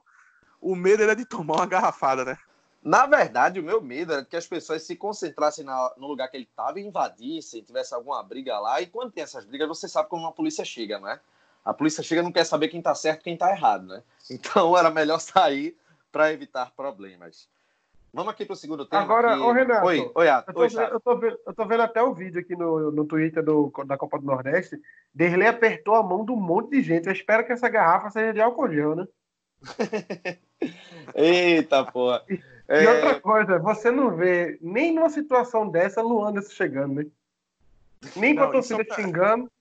[0.61, 2.37] o medo era de tomar uma garrafada, né?
[2.83, 6.35] Na verdade, o meu medo era que as pessoas se concentrassem na, no lugar que
[6.35, 8.81] ele estava e invadissem, tivesse alguma briga lá.
[8.81, 11.19] E quando tem essas brigas, você sabe como a polícia chega, né?
[11.63, 14.03] A polícia chega não quer saber quem está certo e quem está errado, né?
[14.29, 15.77] Então era melhor sair
[16.11, 17.47] para evitar problemas.
[18.13, 19.01] Vamos aqui para o segundo tema.
[19.01, 19.41] Agora, que...
[19.41, 19.87] ô Renato.
[19.87, 22.55] Oi, oi, eu, tô, Oi, eu, tô vendo, eu tô vendo até o vídeo aqui
[22.55, 24.79] no, no Twitter do, da Copa do Nordeste.
[25.11, 27.07] Derlei apertou a mão de um monte de gente.
[27.07, 29.07] Eu espero que essa garrafa seja de álcool gel, né?
[31.15, 32.23] Eita, porra.
[32.29, 32.83] E, é...
[32.83, 37.07] e, outra coisa, você não vê nem numa situação dessa Luanderson chegando, né?
[38.15, 38.95] Nem com a torcida pra...
[38.95, 39.51] xingando.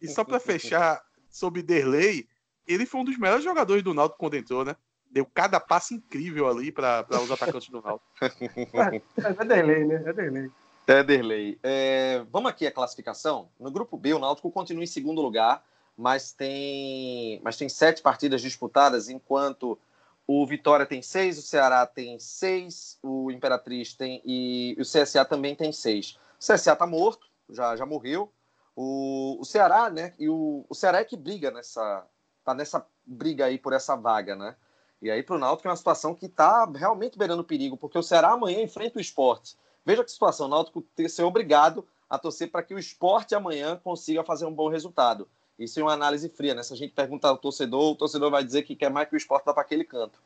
[0.00, 2.28] E só para fechar sobre Derlei,
[2.68, 4.76] ele foi um dos melhores jogadores do Náutico quando entrou, né?
[5.12, 8.10] Deu cada passo incrível ali para os atacantes do Náutico.
[9.22, 10.02] É, é Derlei, né?
[10.06, 10.50] É Derlei.
[10.86, 11.58] É Derlei.
[11.62, 13.50] É, vamos aqui a classificação.
[13.60, 15.62] No grupo B, o Náutico continua em segundo lugar
[15.96, 19.78] mas tem, mas tem sete partidas disputadas, enquanto
[20.26, 25.54] o Vitória tem seis, o Ceará tem seis, o Imperatriz tem e o CSA também
[25.54, 26.18] tem seis.
[26.36, 28.32] O CSA está morto, já, já morreu.
[28.74, 30.14] O, o Ceará, né?
[30.18, 32.06] E o, o Ceará é que briga nessa.
[32.44, 34.56] tá nessa briga aí por essa vaga, né?
[35.02, 38.02] E aí para o Náutico é uma situação que está realmente beirando perigo, porque o
[38.02, 39.56] Ceará amanhã enfrenta o esporte.
[39.84, 43.80] Veja que situação, o Náutico ter ser obrigado a torcer para que o esporte amanhã
[43.82, 45.28] consiga fazer um bom resultado.
[45.58, 46.62] Isso é uma análise fria, né?
[46.62, 49.16] Se a gente perguntar ao torcedor, o torcedor vai dizer que quer mais que o
[49.16, 50.20] esporte vá para aquele canto.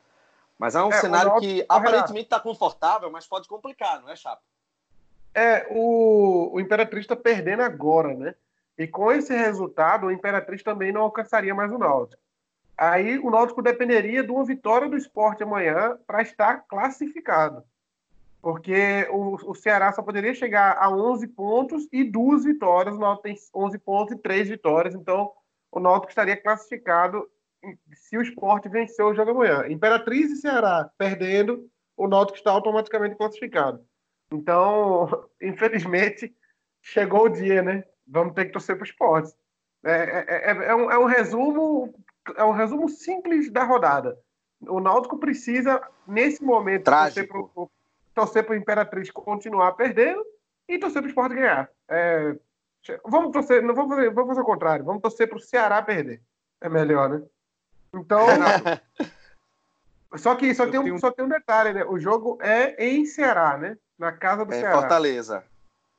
[0.59, 4.41] Mas é um é, cenário que aparentemente está confortável, mas pode complicar, não é, Chapa?
[5.33, 8.35] É, o, o Imperatriz está perdendo agora, né?
[8.77, 12.21] E com esse resultado, o Imperatriz também não alcançaria mais o Náutico.
[12.77, 17.63] Aí o Náutico dependeria de uma vitória do esporte amanhã para estar classificado
[18.41, 22.95] porque o, o Ceará só poderia chegar a 11 pontos e duas vitórias.
[22.95, 25.33] O Náutico tem 11 pontos e três vitórias, então
[25.69, 27.29] o Náutico estaria classificado
[27.93, 29.67] se o esporte vencer o jogo amanhã.
[29.67, 33.83] Imperatriz e Ceará perdendo, o Náutico está automaticamente classificado.
[34.31, 36.33] Então, infelizmente,
[36.81, 37.83] chegou o dia, né?
[38.07, 39.33] Vamos ter que torcer para o esporte.
[39.83, 41.93] É, é, é, é, um, é um resumo
[42.35, 44.17] é um resumo simples da rodada.
[44.61, 47.71] O Náutico precisa, nesse momento, Trágico.
[48.13, 50.25] torcer para o Imperatriz continuar perdendo
[50.67, 51.69] e torcer para o Sport ganhar.
[51.87, 52.35] É,
[53.05, 56.21] vamos torcer, não vamos fazer, vamos fazer o contrário, vamos torcer para o Ceará perder.
[56.59, 57.23] É melhor, né?
[57.93, 58.25] Então.
[60.17, 60.99] só que só tem, um, tenho...
[60.99, 61.85] só tem um detalhe, né?
[61.85, 63.77] O jogo é em Ceará, né?
[63.97, 64.79] Na casa do é Ceará.
[64.79, 65.43] Fortaleza.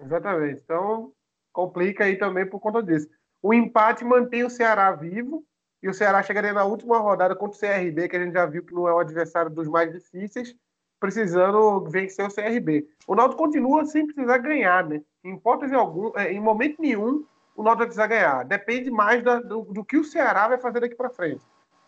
[0.01, 0.61] Exatamente.
[0.65, 1.13] Então,
[1.53, 3.09] complica aí também por conta disso.
[3.43, 5.45] O empate mantém o Ceará vivo
[5.83, 8.65] e o Ceará chegaria na última rodada contra o CRB, que a gente já viu
[8.65, 10.55] que não é o adversário dos mais difíceis,
[10.99, 12.89] precisando vencer o CRB.
[13.07, 15.01] O Náutico continua sem precisar ganhar, né?
[15.23, 15.75] Em hipótese
[16.17, 18.45] é, em momento nenhum, o Náutico vai precisar ganhar.
[18.45, 21.41] Depende mais da, do, do, que o Ceará vai fazer daqui para frente.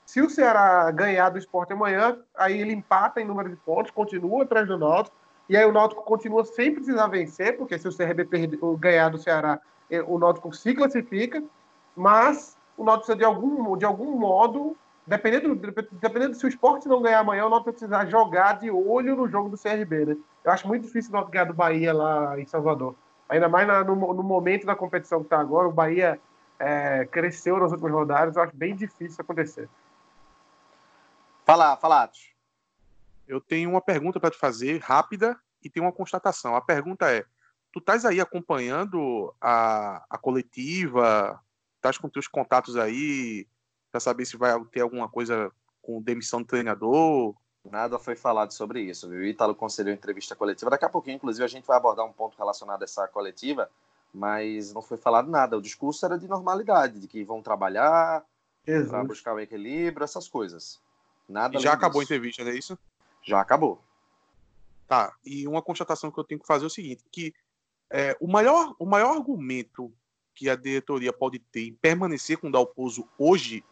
[0.07, 4.45] Se o Ceará ganhar do esporte amanhã, aí ele empata em número de pontos, continua
[4.45, 5.17] atrás do Náutico,
[5.49, 9.19] e aí o Náutico continua sem precisar vencer, porque se o CRB perder, ganhar do
[9.19, 11.43] Ceará, é, o Náutico se classifica,
[11.97, 15.55] mas o Náutico precisa de algum, de algum modo, dependendo,
[15.93, 19.51] dependendo se o esporte não ganhar amanhã, o Náutico precisa jogar de olho no jogo
[19.51, 20.17] do CRB, né?
[20.43, 22.95] Eu acho muito difícil o Náutico ganhar do Bahia lá em Salvador.
[23.29, 26.19] Ainda mais na, no, no, momento da competição que está agora, o Bahia
[26.59, 29.69] é, cresceu nas últimas rodadas, eu acho bem difícil acontecer.
[31.45, 32.11] Fala, fala,
[33.29, 36.57] Eu tenho uma pergunta para te fazer, rápida, e tem uma constatação.
[36.57, 37.25] A pergunta é:
[37.73, 41.41] tu estás aí acompanhando a, a coletiva,
[41.81, 43.47] estás com teus contatos aí
[43.91, 45.51] para saber se vai ter alguma coisa
[45.83, 47.35] com demissão do treinador.
[47.65, 49.21] Nada foi falado sobre isso, viu?
[49.21, 50.71] O Ítalo concedeu entrevista coletiva.
[50.71, 53.71] Daqui a pouquinho, inclusive, a gente vai abordar um ponto relacionado a essa coletiva,
[54.15, 55.57] mas não foi falado nada.
[55.57, 58.25] O discurso era de normalidade, de que vão trabalhar
[58.65, 60.81] para buscar o equilíbrio, essas coisas.
[61.29, 62.13] Nada e já acabou disso.
[62.13, 62.79] a entrevista, não é isso?
[63.23, 63.83] Já acabou.
[64.87, 67.33] Tá, e uma constatação que eu tenho que fazer é o seguinte, que
[67.89, 69.93] é, o, maior, o maior argumento
[70.41, 73.63] que a diretoria pode ter em permanecer com o Dalpozo hoje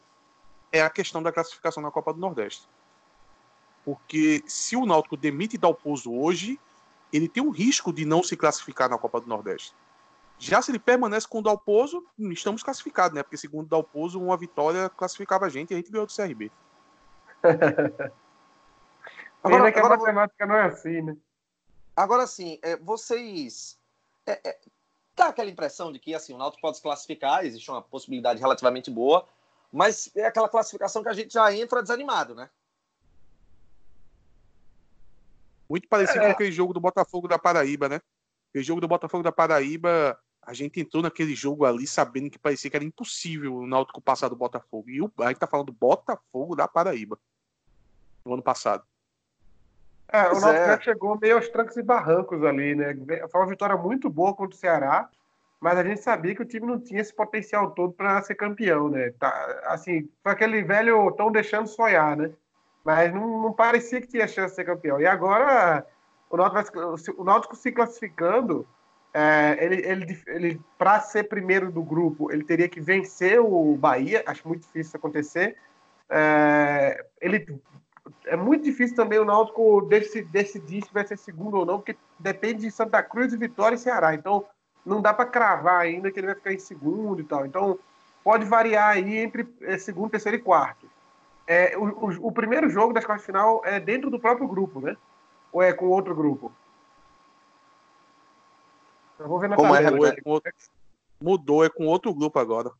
[0.71, 2.69] é a questão da classificação na Copa do Nordeste.
[3.87, 6.61] Porque se o Náutico demite Dalpozo hoje,
[7.11, 9.75] ele tem um risco de não se classificar na Copa do Nordeste.
[10.39, 13.23] Já se ele permanece com o Dalpozo, estamos classificados, né?
[13.23, 16.53] Porque segundo o Dalpozo, uma vitória classificava a gente e a gente ganhou do CRB.
[19.43, 21.17] agora, que a matemática não é assim, né?
[21.97, 23.81] Agora sim, é, vocês
[24.27, 24.59] é, é,
[25.19, 28.91] dá aquela impressão de que assim, o Náutico pode se classificar, existe uma possibilidade relativamente
[28.91, 29.27] boa,
[29.73, 32.49] mas é aquela classificação que a gente já entra desanimado, né?
[35.69, 36.27] Muito parecido é.
[36.27, 38.01] com aquele jogo do Botafogo da Paraíba, né?
[38.49, 42.71] Aquele jogo do Botafogo da Paraíba, a gente entrou naquele jogo ali sabendo que parecia
[42.71, 44.89] que era impossível o Náutico passar do Botafogo.
[44.89, 47.19] E o, a gente tá falando do Botafogo da Paraíba,
[48.25, 48.88] no ano passado.
[50.11, 50.81] É, o Náutico é.
[50.81, 52.97] chegou meio aos trancos e barrancos ali, né?
[53.31, 55.09] Foi uma vitória muito boa contra o Ceará,
[55.61, 58.89] mas a gente sabia que o time não tinha esse potencial todo para ser campeão,
[58.89, 59.13] né?
[59.19, 62.31] Tá, assim, foi aquele velho tão deixando sonhar, né?
[62.85, 64.99] Mas não, não, parecia que tinha chance de ser campeão.
[64.99, 65.85] E agora,
[66.31, 66.79] o Náutico,
[67.19, 68.67] o Náutico se classificando,
[69.13, 74.23] é, ele, ele, ele para ser primeiro do grupo, ele teria que vencer o Bahia,
[74.27, 75.57] acho muito difícil isso acontecer.
[76.09, 77.61] É, ele
[78.29, 79.89] é muito difícil também o Náutico
[80.31, 84.15] decidir se vai ser segundo ou não, porque depende de Santa Cruz, Vitória e Ceará.
[84.15, 84.45] Então,
[84.85, 87.47] não dá para cravar ainda que ele vai ficar em segundo e tal.
[87.47, 87.79] Então,
[88.23, 90.89] pode variar aí entre é, segundo, terceiro e quarto.
[91.47, 94.81] É, o, o, o, primeiro jogo das quartas de final é dentro do próprio grupo,
[94.81, 94.97] né?
[95.51, 96.53] Ou é com outro grupo?
[99.19, 100.09] Eu vou ver na Como é, tabela.
[100.09, 100.53] É, outro...
[101.21, 102.71] Mudou, é com outro grupo agora.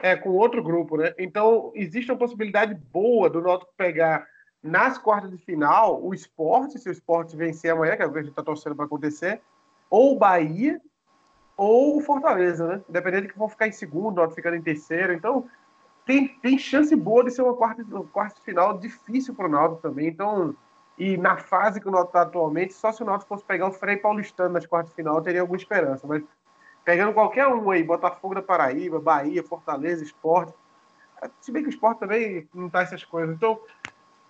[0.00, 1.12] É, com outro grupo, né?
[1.18, 4.26] Então, existe uma possibilidade boa do Náutico pegar
[4.62, 8.18] nas quartas de final o esporte, se o esporte vencer amanhã, que é o que
[8.18, 9.40] a gente está torcendo para acontecer,
[9.90, 10.80] ou o Bahia,
[11.56, 12.82] ou o Fortaleza, né?
[12.88, 15.12] Independente que vão ficar em segundo, ou ficando em terceiro.
[15.12, 15.46] Então,
[16.04, 19.48] tem, tem chance boa de ser uma quarta, uma quarta de final difícil para o
[19.48, 20.08] Náutico também.
[20.08, 20.54] Então,
[20.98, 23.72] e na fase que o Náutico está atualmente, só se o Náutico fosse pegar o
[23.72, 26.06] Frei Paulistano nas quartas de final, teria alguma esperança.
[26.06, 26.22] Mas
[26.84, 30.54] pegando qualquer um aí, Botafogo da Paraíba, Bahia, Fortaleza, Esporte.
[31.40, 33.34] Se bem que o Esporte também não tá essas coisas.
[33.34, 33.60] Então,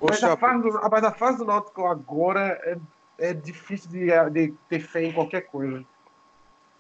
[0.02, 2.78] mas a, fase do, mas a fase do Náutico agora é,
[3.18, 5.84] é difícil de, de ter fé em qualquer coisa.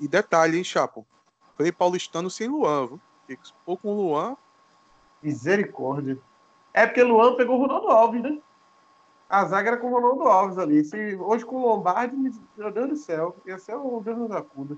[0.00, 1.06] E detalhe, hein, Chapo?
[1.56, 3.00] Frei Paulistano sem Luan, viu?
[3.26, 4.36] Porque com o Luan.
[5.22, 6.18] Misericórdia.
[6.74, 8.38] É porque Luan pegou o Ronaldo Alves, né?
[9.28, 10.84] A zaga era com o Ronaldo Alves ali.
[10.84, 12.16] Se, hoje com o Lombardi,
[12.56, 14.76] meu Deus do céu, ia ser o Deus nos acuda.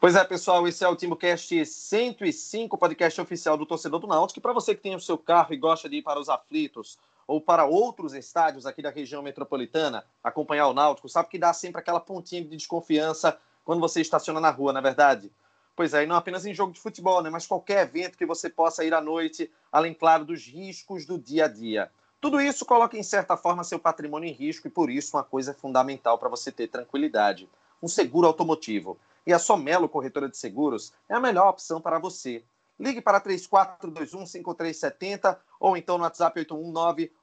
[0.00, 4.38] Pois é, pessoal, esse é o TimoCast 105, podcast oficial do torcedor do Náutico.
[4.38, 6.98] E para você que tem o seu carro e gosta de ir para os aflitos
[7.30, 11.80] ou para outros estádios aqui da região metropolitana, acompanhar o Náutico, sabe que dá sempre
[11.80, 15.30] aquela pontinha de desconfiança quando você estaciona na rua, não é verdade?
[15.76, 18.50] Pois é, e não apenas em jogo de futebol, né, mas qualquer evento que você
[18.50, 21.88] possa ir à noite, além, claro, dos riscos do dia a dia.
[22.20, 25.52] Tudo isso coloca, em certa forma, seu patrimônio em risco e, por isso, uma coisa
[25.52, 27.48] é fundamental para você ter tranquilidade:
[27.80, 28.98] um seguro automotivo.
[29.24, 32.42] E a Somelo Corretora de Seguros é a melhor opção para você.
[32.80, 36.46] Ligue para 3421-5370 ou então no WhatsApp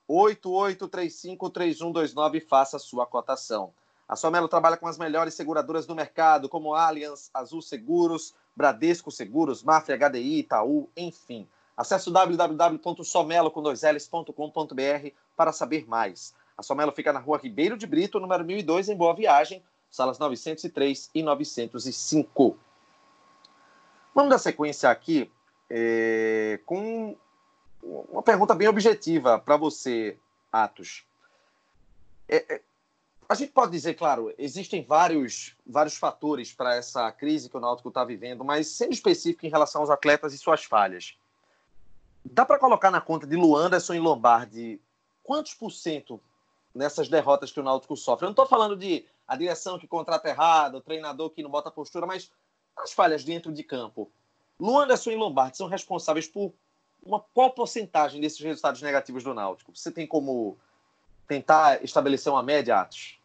[0.08, 3.74] 819-8835-3129 e faça sua cotação.
[4.08, 9.64] A Somelo trabalha com as melhores seguradoras do mercado, como Allianz, Azul Seguros, Bradesco Seguros,
[9.64, 11.48] Mafia HDI, Itaú, enfim.
[11.76, 16.36] Acesse www.somelo.com.br para saber mais.
[16.56, 21.10] A Somelo fica na rua Ribeiro de Brito, número 1002, em Boa Viagem, salas 903
[21.16, 22.56] e 905.
[24.14, 25.32] Vamos dar sequência aqui
[25.70, 27.16] é, com
[27.84, 30.18] uma pergunta bem objetiva para você,
[30.52, 31.06] Atos.
[32.28, 32.62] É, é,
[33.30, 37.90] a gente pode dizer, claro, existem vários, vários fatores para essa crise que o Náutico
[37.90, 41.18] está vivendo, mas sendo específico em relação aos atletas e suas falhas.
[42.24, 44.82] Dá para colocar na conta de Luanderson e Lombardi
[45.24, 46.22] quantos por cento
[46.74, 48.26] nessas derrotas que o Náutico sofre?
[48.26, 51.70] Eu não estou falando de a direção que contrata errado, o treinador que não bota
[51.70, 52.32] postura, mas
[52.78, 54.10] as falhas dentro de campo.
[54.60, 56.54] Luanderson e Lombardi são responsáveis por
[57.04, 59.76] uma qual porcentagem desses resultados negativos do Náutico?
[59.76, 60.58] Você tem como
[61.28, 63.20] tentar estabelecer uma média, Atos?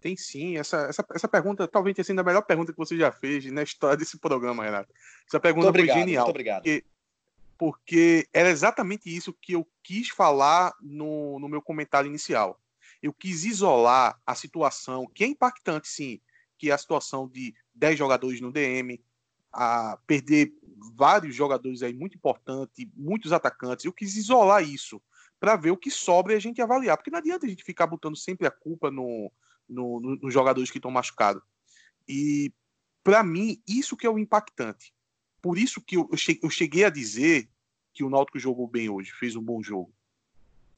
[0.00, 0.58] Tem sim.
[0.58, 3.62] Essa, essa, essa pergunta talvez tenha sido a melhor pergunta que você já fez na
[3.62, 4.92] história desse programa, Renato.
[5.26, 6.24] Essa pergunta obrigado, foi genial.
[6.24, 6.62] Muito obrigado.
[6.62, 6.84] Porque,
[7.56, 12.60] porque era exatamente isso que eu quis falar no, no meu comentário inicial.
[13.00, 16.20] Eu quis isolar a situação, que é impactante, sim,
[16.58, 19.00] que é a situação de 10 jogadores no DM,
[19.52, 20.52] a perder
[20.94, 23.84] vários jogadores aí muito importantes, muitos atacantes.
[23.84, 25.00] Eu quis isolar isso
[25.38, 27.86] para ver o que sobra e a gente avaliar, porque não adianta a gente ficar
[27.86, 29.30] botando sempre a culpa no,
[29.68, 31.42] no, no nos jogadores que estão machucados.
[32.08, 32.52] E
[33.02, 34.94] para mim isso que é o impactante.
[35.40, 36.08] Por isso que eu,
[36.42, 37.48] eu cheguei a dizer
[37.92, 39.92] que o Náutico jogou bem hoje, fez um bom jogo.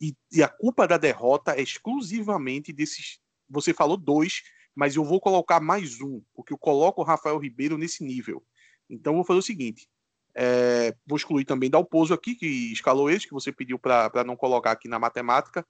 [0.00, 3.20] E, e a culpa da derrota é exclusivamente desses.
[3.48, 4.42] Você falou dois,
[4.74, 8.42] mas eu vou colocar mais um, porque eu coloco o Rafael Ribeiro nesse nível
[8.88, 9.88] então vou fazer o seguinte:
[10.34, 14.72] é, vou excluir também Dalpozo aqui, que escalou esse, que você pediu para não colocar
[14.72, 15.66] aqui na matemática.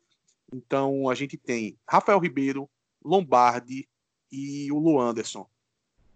[0.53, 2.69] Então a gente tem Rafael Ribeiro,
[3.05, 3.89] Lombardi
[4.31, 5.49] e o Lu Anderson.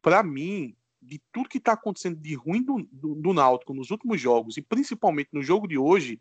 [0.01, 4.21] Para mim, de tudo que está acontecendo de ruim do, do, do Náutico nos últimos
[4.21, 6.21] jogos, e principalmente no jogo de hoje,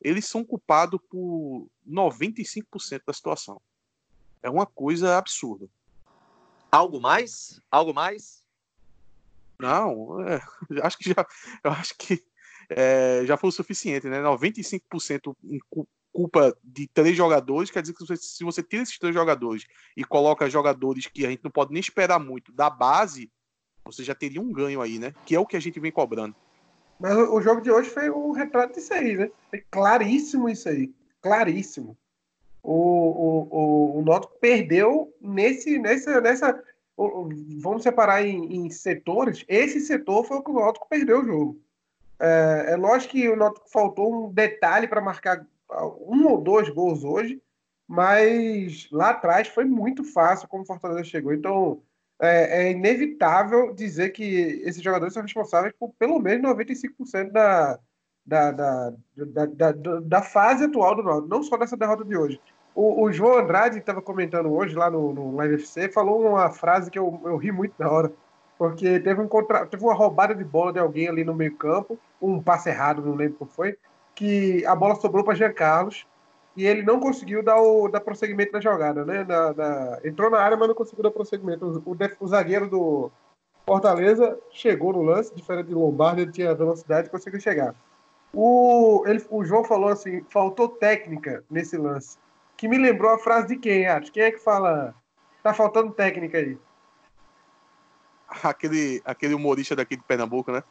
[0.00, 3.60] eles são culpados por 95% da situação.
[4.42, 5.68] É uma coisa absurda.
[6.70, 7.60] Algo mais?
[7.70, 8.44] Algo mais?
[9.58, 10.40] Não, é,
[10.82, 11.26] acho que já,
[11.64, 12.22] eu acho que
[12.70, 14.20] é, já foi o suficiente, né?
[14.20, 15.58] 95% em
[16.12, 19.66] culpa de três jogadores, quer dizer que você, se você tira esses três jogadores
[19.96, 23.30] e coloca jogadores que a gente não pode nem esperar muito da base,
[23.84, 25.14] você já teria um ganho aí, né?
[25.24, 26.34] Que é o que a gente vem cobrando.
[26.98, 29.30] Mas o, jogo de hoje foi um retrato disso aí, né?
[29.50, 30.92] Foi claríssimo isso aí.
[31.20, 31.96] Claríssimo.
[32.62, 36.64] O, o, o, o Noto perdeu nesse, nessa, nessa
[36.96, 41.60] vamos separar em, em, setores, esse setor foi o que o Náutico perdeu o jogo.
[42.18, 45.46] É, é lógico que o Náutico faltou um detalhe para marcar
[46.00, 47.40] um ou dois gols hoje,
[47.86, 51.34] mas lá atrás foi muito fácil como o Fortaleza chegou.
[51.34, 51.82] Então
[52.18, 54.24] é, é inevitável dizer que
[54.64, 57.78] esses jogadores são responsáveis por pelo menos 95% da,
[58.24, 62.40] da, da, da, da, da fase atual do Náutico, não só dessa derrota de hoje.
[62.76, 66.90] O, o João Andrade, estava comentando hoje lá no, no Live FC, falou uma frase
[66.90, 68.12] que eu, eu ri muito na hora.
[68.58, 69.64] Porque teve, um contra...
[69.64, 73.38] teve uma roubada de bola de alguém ali no meio-campo, um passe errado, não lembro
[73.38, 73.78] qual foi,
[74.14, 76.06] que a bola sobrou para Jean Carlos
[76.54, 79.24] e ele não conseguiu dar, o, dar prosseguimento na jogada, né?
[79.24, 79.98] Na, na...
[80.04, 81.82] Entrou na área, mas não conseguiu dar prosseguimento.
[81.86, 83.10] O, o, o zagueiro do
[83.64, 87.74] Fortaleza chegou no lance, diferente de Lombardi, ele tinha velocidade e conseguiu chegar.
[88.34, 92.18] O, ele, o João falou assim: faltou técnica nesse lance
[92.56, 94.10] que me lembrou a frase de quem, Atos?
[94.10, 94.94] Quem é que fala?
[95.42, 96.58] Tá faltando técnica aí.
[98.42, 100.62] Aquele, aquele humorista daqui de Pernambuco, né?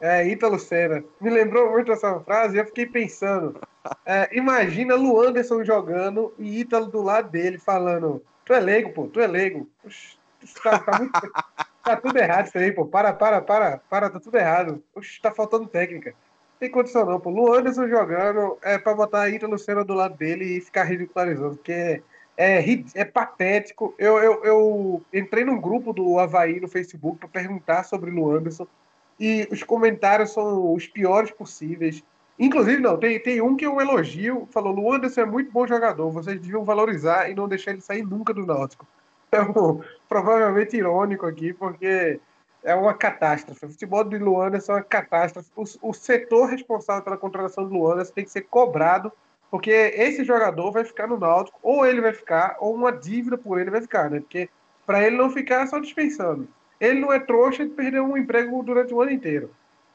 [0.00, 1.04] É, Ítalo Senna.
[1.20, 3.60] Me lembrou muito essa frase e eu fiquei pensando.
[4.06, 9.08] É, imagina Lu Anderson jogando e Ítalo do lado dele falando: Tu é leigo, pô,
[9.08, 9.68] tu é leigo.
[9.82, 10.16] Puxa,
[10.62, 11.12] tá, tá, muito...
[11.84, 12.86] tá, tudo errado isso aí, pô.
[12.86, 14.82] Para, para, para, para, tá tudo errado.
[14.94, 16.14] Puxa, tá faltando técnica
[16.60, 17.30] tem condição não, pô.
[17.30, 21.56] Lu Anderson jogando é pra botar a Ítalo Senna do lado dele e ficar ridicularizando,
[21.56, 22.02] porque é,
[22.36, 23.94] é, é patético.
[23.98, 28.66] Eu, eu, eu, entrei num grupo do Havaí no Facebook para perguntar sobre Lu Anderson
[29.18, 32.04] e os comentários são os piores possíveis.
[32.38, 36.10] Inclusive, não, tem, tem um que eu elogio, falou, Lu Anderson é muito bom jogador,
[36.10, 38.86] vocês deviam valorizar e não deixar ele sair nunca do Náutico.
[39.32, 42.20] Um, provavelmente irônico aqui, porque
[42.62, 43.66] é uma catástrofe.
[43.66, 45.50] O futebol de Luanda é uma catástrofe.
[45.56, 49.12] O, o, setor responsável pela contratação de Luanda tem que ser cobrado
[49.50, 53.60] Porque esse jogador vai ficar no Náutico, ou ele vai ficar, ou uma dívida por
[53.60, 54.20] ele vai ficar, né?
[54.20, 54.48] Porque
[54.86, 56.48] para ele não ficar só dispensando.
[56.80, 59.50] Ele não é trouxa de perder um emprego durante o ano inteiro.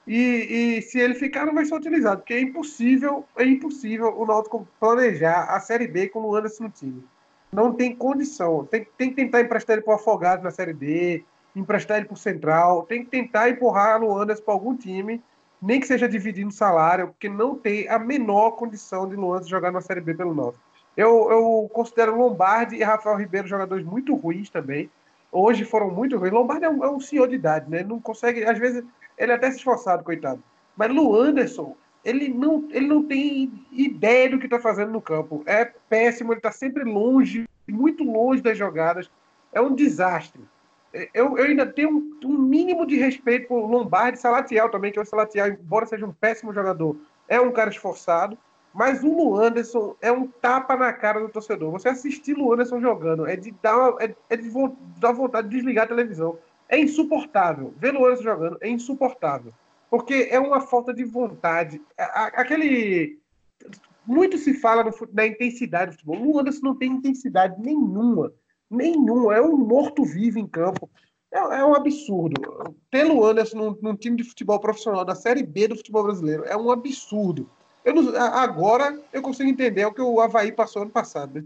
[0.08, 4.26] E, e, se ele ficar, não vai ser utilizado, porque é impossível, é impossível o
[4.26, 7.04] Náutico planejar a Série B com o Anderson no time.
[7.52, 8.66] Não tem condição.
[8.66, 11.24] Tem, tem que tentar emprestar ele para o Afogado na Série D,
[11.56, 15.24] emprestar ele para o Central, tem que tentar empurrar o Anderson para algum time,
[15.62, 19.82] nem que seja dividindo salário, porque não tem a menor condição de Luan jogar na
[19.82, 20.64] Série B pelo Náutico.
[20.96, 24.90] Eu, eu considero Lombardi e Rafael Ribeiro jogadores muito ruins também.
[25.32, 26.32] Hoje foram muito ruins.
[26.32, 27.84] Lombardi é um, é um senhor de idade, né?
[27.84, 28.84] Não consegue, às vezes
[29.18, 30.42] ele é até se esforçado, coitado.
[30.76, 35.44] Mas Lu Anderson, ele não, ele não tem ideia do que está fazendo no campo.
[35.46, 39.10] É péssimo, ele está sempre longe, muito longe das jogadas.
[39.52, 40.42] É um desastre.
[41.14, 45.06] Eu, eu ainda tenho um, um, mínimo de respeito por Lombardi Salatiel também, que o
[45.06, 46.96] Salatiel, embora seja um péssimo jogador,
[47.28, 48.38] é um cara esforçado.
[48.74, 51.72] Mas o Luanderson é um tapa na cara do torcedor.
[51.72, 54.52] Você assistir Luanderson jogando é de dar, uma, é, é de
[55.00, 56.38] dar vontade de desligar a televisão.
[56.68, 57.74] É insuportável.
[57.78, 59.54] Ver o Anderson jogando é insuportável.
[59.90, 61.82] Porque é uma falta de vontade.
[61.98, 63.18] Aquele.
[64.06, 66.28] Muito se fala no, na intensidade do futebol.
[66.28, 68.34] O Anderson não tem intensidade nenhuma.
[68.70, 69.36] Nenhuma.
[69.36, 70.90] É um morto-vivo em campo.
[71.32, 72.76] É, é, um absurdo.
[72.90, 76.46] Ter o Anderson num, num, time de futebol profissional da Série B do futebol brasileiro
[76.46, 77.50] é um absurdo.
[77.84, 81.36] Eu não, agora eu consigo entender o que o Havaí passou ano passado.
[81.36, 81.46] Né?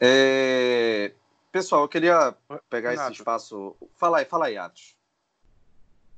[0.00, 1.12] É,
[1.54, 2.36] Pessoal, eu queria
[2.68, 3.12] pegar Renato.
[3.12, 3.76] esse espaço.
[3.94, 4.96] Fala aí, fala aí, Atos.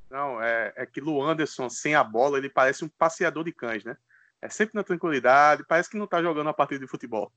[0.09, 3.84] Não, é, é que o Anderson, sem a bola, ele parece um passeador de cães,
[3.84, 3.99] né?
[4.40, 7.30] É sempre na tranquilidade, parece que não tá jogando a partida de futebol.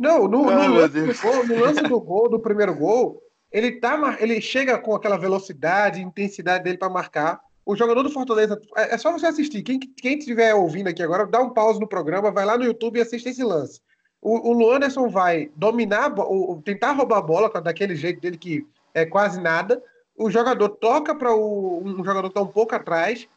[0.00, 3.22] Não, no, no, lance, do gol, no lance do gol, do primeiro gol,
[3.52, 7.38] ele, tá, ele chega com aquela velocidade, intensidade dele para marcar.
[7.66, 9.62] O jogador do Fortaleza, é, é só você assistir.
[9.62, 12.96] Quem, quem estiver ouvindo aqui agora, dá um pause no programa, vai lá no YouTube
[12.96, 13.78] e assiste esse lance.
[14.22, 19.04] O, o Luanderson vai dominar, o, tentar roubar a bola daquele jeito dele que é
[19.04, 19.82] quase nada.
[20.16, 23.28] O jogador toca para um jogador que está um pouco atrás.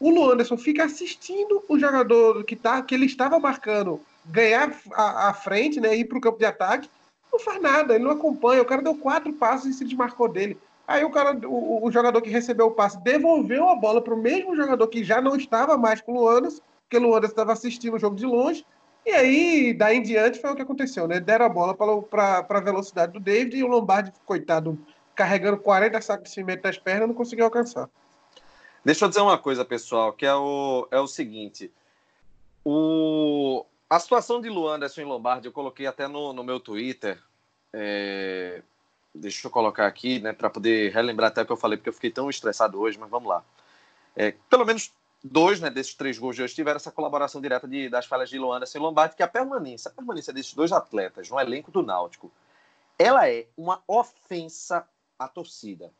[0.00, 5.34] O Luanderson fica assistindo o jogador que, tá, que ele estava marcando ganhar a, a
[5.34, 6.90] frente, né, ir para o campo de ataque.
[7.32, 8.62] Não faz nada, ele não acompanha.
[8.62, 10.58] O cara deu quatro passos e se desmarcou dele.
[10.86, 14.18] Aí o cara, o, o jogador que recebeu o passe devolveu a bola para o
[14.18, 17.94] mesmo jogador que já não estava mais com o Luanderson, porque o Luanderson estava assistindo
[17.94, 18.64] o jogo de longe
[19.06, 21.20] e aí, daí em diante, foi o que aconteceu, né?
[21.20, 24.76] Deram a bola para a velocidade do David e o Lombardi, coitado,
[25.14, 27.88] carregando 40 sacos de cimento das pernas, não conseguiu alcançar.
[28.84, 31.70] Deixa eu dizer uma coisa, pessoal, que é o, é o seguinte.
[32.64, 37.22] O, a situação de Luanderson e Lombardi, eu coloquei até no, no meu Twitter.
[37.72, 38.62] É,
[39.14, 41.94] deixa eu colocar aqui, né, para poder relembrar até o que eu falei, porque eu
[41.94, 43.44] fiquei tão estressado hoje, mas vamos lá.
[44.14, 47.88] É, pelo menos dois né, desses três gols de hoje tiveram essa colaboração direta de,
[47.88, 51.38] das falhas de Luanda e Lombardi, que a permanência, a permanência desses dois atletas no
[51.38, 52.30] elenco do Náutico,
[52.98, 55.92] ela é uma ofensa à torcida.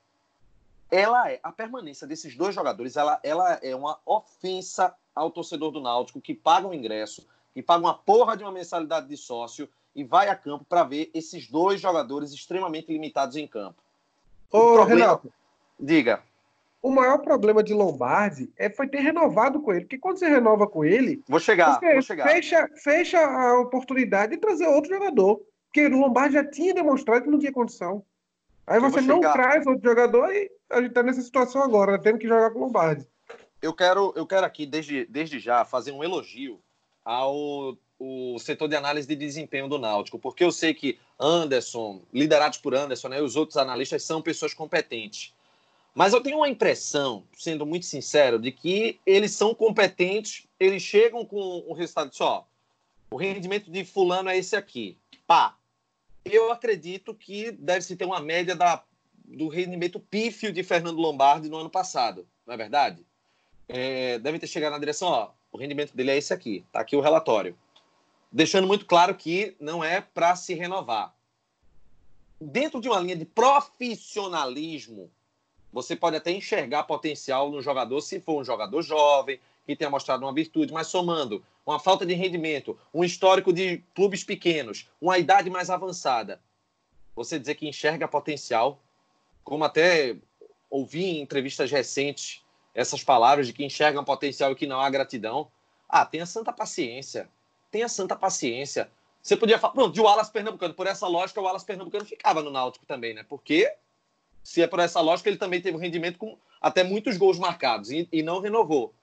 [0.91, 5.80] Ela é a permanência desses dois jogadores, ela, ela é uma ofensa ao torcedor do
[5.80, 7.26] Náutico que paga um ingresso,
[7.57, 11.11] que paga uma porra de uma mensalidade de sócio e vai a campo para ver
[11.14, 13.82] esses dois jogadores extremamente limitados em campo.
[14.50, 15.00] Ô, problema...
[15.00, 15.32] Renato.
[15.80, 16.22] Diga
[16.82, 19.80] o maior problema de Lombardi é, foi ter renovado com ele.
[19.80, 21.24] Porque quando você renova com ele.
[21.26, 22.28] Vou chegar, vou chegar.
[22.28, 25.40] Fecha, fecha a oportunidade de trazer outro jogador.
[25.64, 28.04] Porque o Lombardi já tinha demonstrado que não tinha condição.
[28.66, 31.98] Aí você não traz outro jogador e a gente está nessa situação agora, né?
[31.98, 33.07] tendo que jogar com o Lombardi.
[33.62, 36.61] Eu quero, eu quero aqui, desde, desde já, fazer um elogio
[37.07, 42.59] ao o setor de análise de desempenho do Náutico, porque eu sei que Anderson, liderados
[42.59, 45.32] por Anderson, né, os outros analistas são pessoas competentes.
[45.94, 51.24] Mas eu tenho uma impressão, sendo muito sincero, de que eles são competentes, eles chegam
[51.24, 52.46] com o resultado só.
[53.11, 54.98] O rendimento de fulano é esse aqui.
[55.26, 55.57] Pá.
[56.22, 58.82] Eu acredito que deve-se ter uma média da,
[59.24, 63.07] do rendimento pífio de Fernando Lombardi no ano passado, não é verdade?
[63.68, 66.94] É, devem ter chegado na direção, ó, o rendimento dele é esse aqui, tá aqui
[66.94, 67.57] o relatório.
[68.30, 71.14] Deixando muito claro que não é para se renovar.
[72.38, 75.11] Dentro de uma linha de profissionalismo,
[75.72, 80.24] você pode até enxergar potencial no jogador se for um jogador jovem, que tenha mostrado
[80.24, 85.48] uma virtude, mas somando uma falta de rendimento, um histórico de clubes pequenos, uma idade
[85.48, 86.40] mais avançada,
[87.14, 88.80] você dizer que enxerga potencial,
[89.42, 90.16] como até
[90.68, 92.44] ouvi em entrevistas recentes
[92.77, 95.49] essas palavras de que enxergam potencial e que não há gratidão.
[95.89, 97.27] Ah, tenha santa paciência.
[97.70, 98.91] Tenha santa paciência.
[99.22, 100.74] Você podia falar, pronto, de Wallace Pernambucano.
[100.74, 103.24] Por essa lógica, o Wallace Pernambucano ficava no Náutico também, né?
[103.27, 103.74] Porque
[104.45, 107.91] se é por essa lógica, ele também teve um rendimento com até muitos gols marcados
[107.91, 108.95] e, e não renovou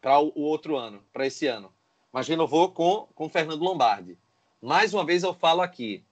[0.00, 1.72] para o, o, outro ano, para esse ano.
[2.12, 4.18] mas renovou com com Fernando Lombardi.
[4.60, 6.04] Mais uma vez eu falo aqui,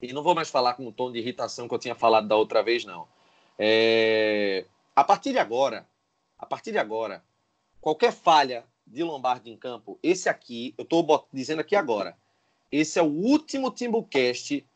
[0.00, 2.36] e não vou mais falar com o tom de irritação que eu tinha falado da
[2.36, 3.08] outra vez, não.
[3.58, 4.64] É...
[4.94, 5.86] A partir de agora,
[6.38, 7.24] a partir de agora,
[7.80, 12.16] qualquer falha de Lombardi em campo, esse aqui, eu estou dizendo aqui agora,
[12.70, 14.66] esse é o último Timbucast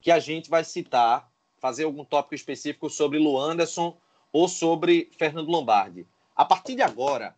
[0.00, 3.96] que a gente vai citar, fazer algum tópico específico sobre Luanderson
[4.32, 6.06] ou sobre Fernando Lombardi.
[6.36, 7.34] A partir de agora,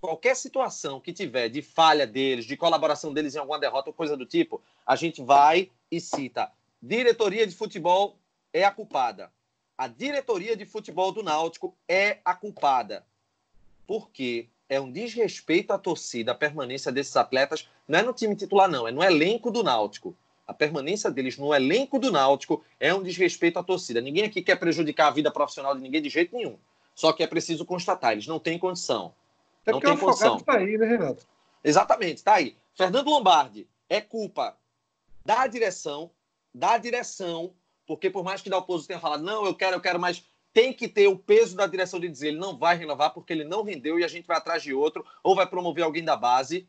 [0.00, 4.16] qualquer situação que tiver de falha deles, de colaboração deles em alguma derrota ou coisa
[4.16, 6.52] do tipo, a gente vai e cita.
[6.82, 8.18] Diretoria de futebol
[8.52, 9.32] é a culpada.
[9.76, 13.04] A diretoria de futebol do Náutico é a culpada.
[13.86, 14.48] Por quê?
[14.72, 18.88] é um desrespeito à torcida, a permanência desses atletas, não é no time titular, não,
[18.88, 20.16] é no elenco do Náutico.
[20.46, 24.00] A permanência deles no elenco do Náutico é um desrespeito à torcida.
[24.00, 26.56] Ninguém aqui quer prejudicar a vida profissional de ninguém de jeito nenhum.
[26.94, 29.14] Só que é preciso constatar, eles não têm condição.
[29.66, 30.38] É não tem condição.
[30.38, 31.26] Está aí, né, Renato?
[31.62, 32.56] Exatamente, está aí.
[32.74, 34.56] Fernando Lombardi é culpa
[35.22, 36.10] da direção,
[36.54, 37.52] da direção,
[37.86, 40.72] porque por mais que da oposição tenha falado, não, eu quero, eu quero mais tem
[40.72, 43.62] que ter o peso da direção de dizer ele não vai renovar porque ele não
[43.62, 46.68] rendeu e a gente vai atrás de outro ou vai promover alguém da base.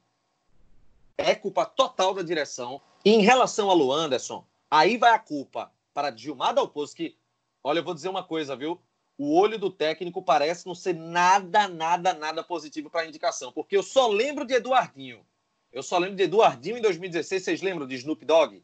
[1.18, 2.82] É culpa total da direção.
[3.04, 7.16] E em relação a Lu Anderson, aí vai a culpa para Gilmar Dalpozo, que,
[7.64, 8.80] olha, eu vou dizer uma coisa, viu?
[9.18, 13.78] O olho do técnico parece não ser nada, nada, nada positivo para a indicação, porque
[13.78, 15.24] eu só lembro de Eduardinho.
[15.72, 17.44] Eu só lembro de Eduardinho em 2016.
[17.44, 18.64] Vocês lembram de Snoop Dogg?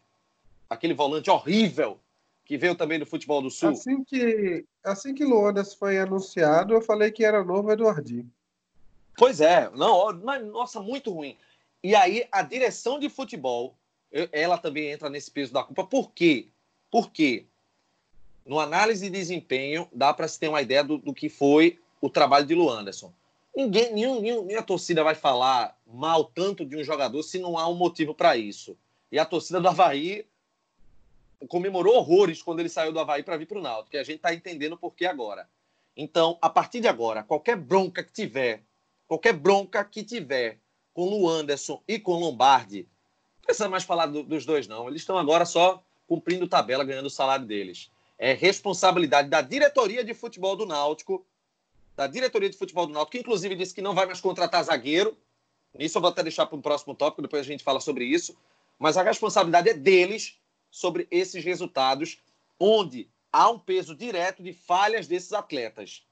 [0.70, 2.00] Aquele volante horrível
[2.50, 3.70] que veio também do futebol do Sul.
[3.70, 8.28] Assim que, assim que Luandas foi anunciado, eu falei que era novo Eduardinho.
[9.16, 11.38] Pois é, não, mas, nossa, muito ruim.
[11.84, 13.76] E aí a direção de futebol,
[14.32, 15.84] ela também entra nesse peso da culpa.
[15.84, 16.48] Por quê?
[16.90, 17.46] Porque
[18.44, 22.10] no análise de desempenho dá para se ter uma ideia do, do, que foi o
[22.10, 23.14] trabalho de Luanderson.
[23.56, 27.68] Ninguém, nenhum, nenhum, nenhuma torcida vai falar mal tanto de um jogador se não há
[27.68, 28.76] um motivo para isso.
[29.12, 30.26] E a torcida do Havaí
[31.48, 34.18] comemorou horrores quando ele saiu do Havaí para vir para o Náutico, que a gente
[34.18, 35.48] está entendendo por que agora.
[35.96, 38.64] Então, a partir de agora, qualquer bronca que tiver,
[39.08, 40.60] qualquer bronca que tiver
[40.94, 42.88] com o Anderson e com o Lombardi,
[43.38, 44.88] não precisa mais falar do, dos dois, não.
[44.88, 47.90] Eles estão agora só cumprindo tabela, ganhando o salário deles.
[48.18, 51.26] É responsabilidade da diretoria de futebol do Náutico,
[51.96, 55.18] da diretoria de futebol do Náutico, que inclusive disse que não vai mais contratar zagueiro.
[55.78, 58.36] Isso eu vou até deixar para o próximo tópico, depois a gente fala sobre isso.
[58.78, 60.40] Mas a responsabilidade é deles
[60.70, 62.20] sobre esses resultados,
[62.60, 66.04] onde há um peso direto de falhas desses atletas.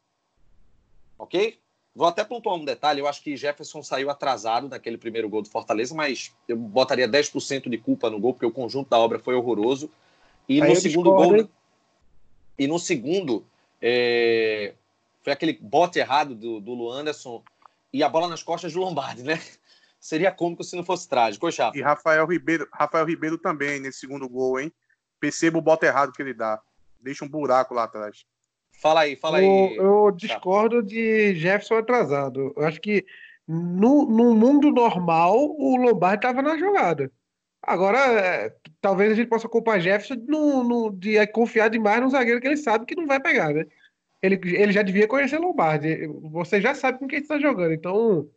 [1.17, 1.59] Ok?
[1.95, 2.99] Vou até pontuar um detalhe.
[2.99, 7.69] Eu acho que Jefferson saiu atrasado naquele primeiro gol do Fortaleza, mas eu botaria 10%
[7.69, 9.89] de culpa no gol, porque o conjunto da obra foi horroroso.
[10.47, 11.51] E Aí no segundo discordo, gol.
[12.59, 13.43] E no segundo,
[13.81, 14.75] é...
[15.23, 17.43] foi aquele bote errado do, do Luanderson
[17.91, 19.41] e a bola nas costas do Lombardi, né?
[19.99, 21.77] Seria cômico se não fosse trágico, Chapa.
[21.77, 24.71] E Rafael Ribeiro, Rafael Ribeiro também, nesse segundo gol, hein?
[25.19, 26.61] Perceba o bote errado que ele dá.
[27.01, 28.25] Deixa um buraco lá atrás.
[28.79, 29.45] Fala aí, fala aí.
[29.45, 32.53] Eu, eu discordo de Jefferson atrasado.
[32.55, 33.05] Eu acho que
[33.47, 37.11] no, no mundo normal o Lombardi estava na jogada.
[37.61, 42.39] Agora, é, talvez a gente possa culpar Jefferson no, no, de confiar demais no zagueiro
[42.39, 43.65] que ele sabe que não vai pegar, né?
[44.21, 46.07] Ele, ele já devia conhecer Lombardi.
[46.31, 47.73] Você já sabe com quem está jogando.
[47.73, 48.29] Então,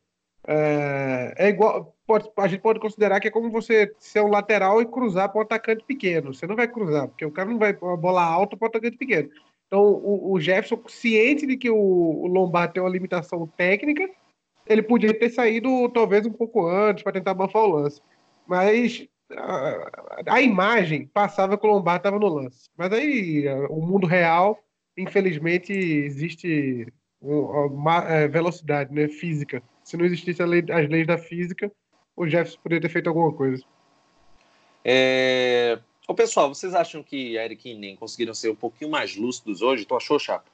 [0.47, 1.95] é, é igual.
[2.07, 5.39] Pode, a gente pode considerar que é como você ser um lateral e cruzar para
[5.39, 6.35] um atacante pequeno.
[6.35, 9.31] Você não vai cruzar, porque o cara não vai bola alta para um atacante pequeno.
[9.67, 14.11] Então, o, o Jefferson, ciente de que o, o tem uma limitação técnica,
[14.67, 18.03] ele podia ter saído talvez um pouco antes para tentar abafar o lance.
[18.47, 22.69] Mas a, a imagem passava que o Lombardi estava no lance.
[22.77, 24.59] Mas aí, o mundo real,
[24.97, 26.93] infelizmente, existe
[28.31, 31.71] velocidade né, física se não existisse lei, as leis da física,
[32.17, 33.63] o Jefferson poderia ter feito alguma coisa.
[34.85, 35.81] É...
[36.07, 39.85] Ô, pessoal, vocês acham que Eric e Nem conseguiram ser um pouquinho mais lúcidos hoje?
[39.85, 40.45] Tu achou, Chapa?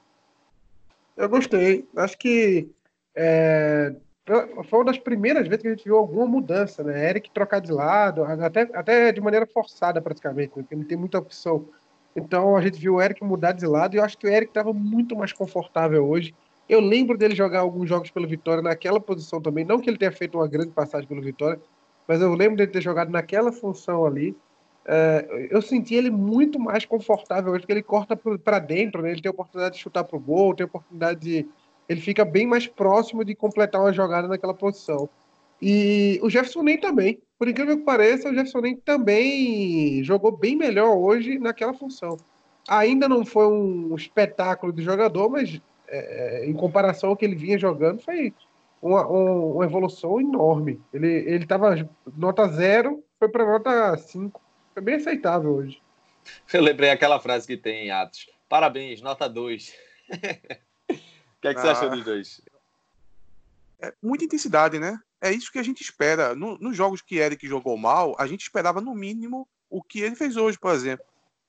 [1.15, 1.87] Eu gostei.
[1.95, 2.69] Acho que
[3.15, 3.93] é...
[4.25, 7.07] foi uma das primeiras vezes que a gente viu alguma mudança, né?
[7.07, 11.69] Eric trocar de lado, até, até de maneira forçada praticamente, porque não tem muita opção.
[12.15, 14.49] Então a gente viu o Eric mudar de lado e eu acho que o Eric
[14.49, 16.33] estava muito mais confortável hoje.
[16.69, 19.63] Eu lembro dele jogar alguns jogos pelo Vitória naquela posição também.
[19.63, 21.59] Não que ele tenha feito uma grande passagem pelo Vitória,
[22.07, 24.35] mas eu lembro dele ter jogado naquela função ali.
[24.85, 29.11] É, eu senti ele muito mais confortável hoje, porque ele corta para dentro, né?
[29.11, 31.47] ele tem oportunidade de chutar para o gol, tem oportunidade de.
[31.87, 35.09] Ele fica bem mais próximo de completar uma jogada naquela posição.
[35.61, 37.19] E o Jefferson nem também.
[37.39, 42.17] Por incrível que pareça, o Jefferson nem também jogou bem melhor hoje naquela função.
[42.67, 47.57] Ainda não foi um espetáculo de jogador, mas é, em comparação ao que ele vinha
[47.57, 48.33] jogando, foi,
[48.81, 50.81] uma, uma evolução enorme.
[50.93, 51.75] Ele ele estava
[52.15, 54.41] nota zero, foi para nota 5.
[54.73, 55.81] Foi bem aceitável hoje.
[56.53, 58.29] Eu lembrei aquela frase que tem em Atos.
[58.47, 59.73] Parabéns, nota 2.
[60.89, 60.93] o
[61.41, 62.41] que é que ah, você achou dos dois?
[63.79, 64.99] É muita intensidade, né?
[65.21, 66.35] É isso que a gente espera.
[66.35, 70.15] No, nos jogos que Eric jogou mal, a gente esperava no mínimo o que ele
[70.15, 71.05] fez hoje, por exemplo.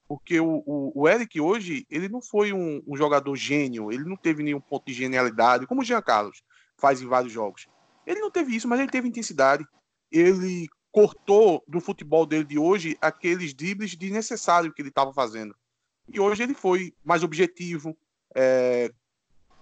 [0.09, 4.17] Porque o, o, o Eric hoje, ele não foi um, um, jogador gênio, ele não
[4.17, 6.43] teve nenhum ponto de genialidade, como o Jean Carlos
[6.79, 7.69] faz em vários jogos.
[8.07, 9.67] Ele não teve isso, mas ele teve intensidade.
[10.11, 15.55] Ele cortou do futebol dele de hoje aqueles dribles desnecessários que ele estava fazendo.
[16.09, 17.95] E hoje ele foi mais objetivo,
[18.35, 18.91] é,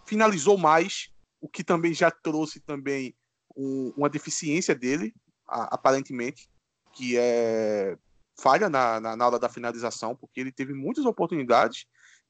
[0.04, 3.16] finalizou mais, o que também já trouxe também
[3.56, 5.12] um, uma deficiência dele,
[5.48, 6.48] aparentemente,
[6.92, 7.98] que é
[8.38, 11.86] falha na, na, na, hora da finalização, porque ele teve muitas oportunidades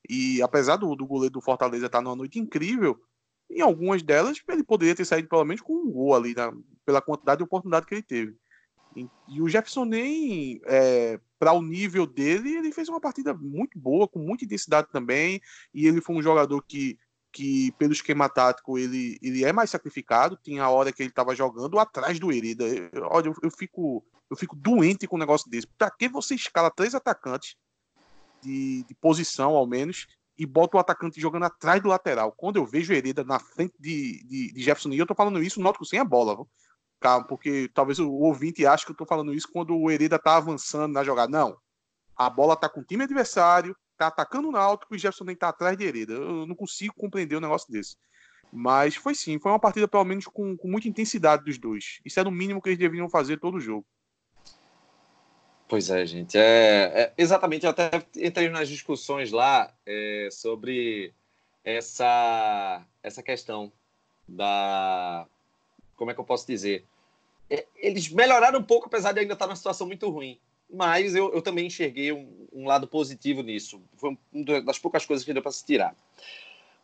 [0.09, 2.96] e apesar do, do goleiro do Fortaleza estar numa noite incrível,
[3.50, 6.52] em algumas delas ele poderia ter saído pelo menos com um gol ali, na,
[6.84, 8.36] pela quantidade de oportunidade que ele teve.
[8.96, 13.78] E, e o Jefferson nem, é, para o nível dele, ele fez uma partida muito
[13.78, 15.40] boa, com muita intensidade também,
[15.74, 16.98] e ele foi um jogador que
[17.37, 20.39] que pelo esquema tático ele, ele é mais sacrificado.
[20.43, 22.64] Tinha a hora que ele estava jogando atrás do Hereda.
[23.11, 25.66] Olha, eu, eu, fico eu fico doente com um negócio desse.
[25.66, 27.55] Para que você escala três atacantes
[28.41, 30.07] de, de, posição, ao menos,
[30.39, 32.32] e bota o atacante jogando atrás do lateral?
[32.32, 35.61] Quando eu vejo Hereda na frente de, de, de Jefferson, e eu tô falando isso,
[35.61, 36.49] noto sem a bola, viu?
[36.99, 40.39] Calma, porque talvez o ouvinte ache que eu tô falando isso quando o Hereda tá
[40.39, 41.30] avançando na jogada.
[41.30, 41.55] Não.
[42.16, 45.36] A bola tá com o time adversário, tá atacando o Náutico e o Jefferson nem
[45.36, 46.12] tá atrás de Hereda.
[46.12, 47.97] Eu não consigo compreender um negócio desse.
[48.53, 52.01] Mas foi sim, foi uma partida pelo menos com, com muita intensidade dos dois.
[52.05, 53.86] Isso era o mínimo que eles deveriam fazer todo o jogo.
[55.68, 56.38] Pois é, gente.
[56.38, 61.12] É, é, exatamente, eu até entrei nas discussões lá é, sobre
[61.64, 63.72] essa, essa questão
[64.28, 65.26] da.
[65.97, 66.86] Como é que eu posso dizer?
[67.51, 70.38] É, eles melhoraram um pouco, apesar de ainda estar numa situação muito ruim
[70.69, 73.81] mas eu, eu também enxerguei um, um, lado positivo nisso.
[73.97, 75.97] Foi uma das poucas coisas que deu para se tirar.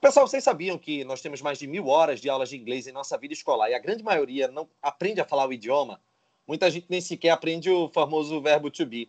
[0.01, 2.93] Pessoal, vocês sabiam que nós temos mais de mil horas de aulas de inglês em
[2.93, 6.01] nossa vida escolar e a grande maioria não aprende a falar o idioma?
[6.47, 9.09] Muita gente nem sequer aprende o famoso verbo to be.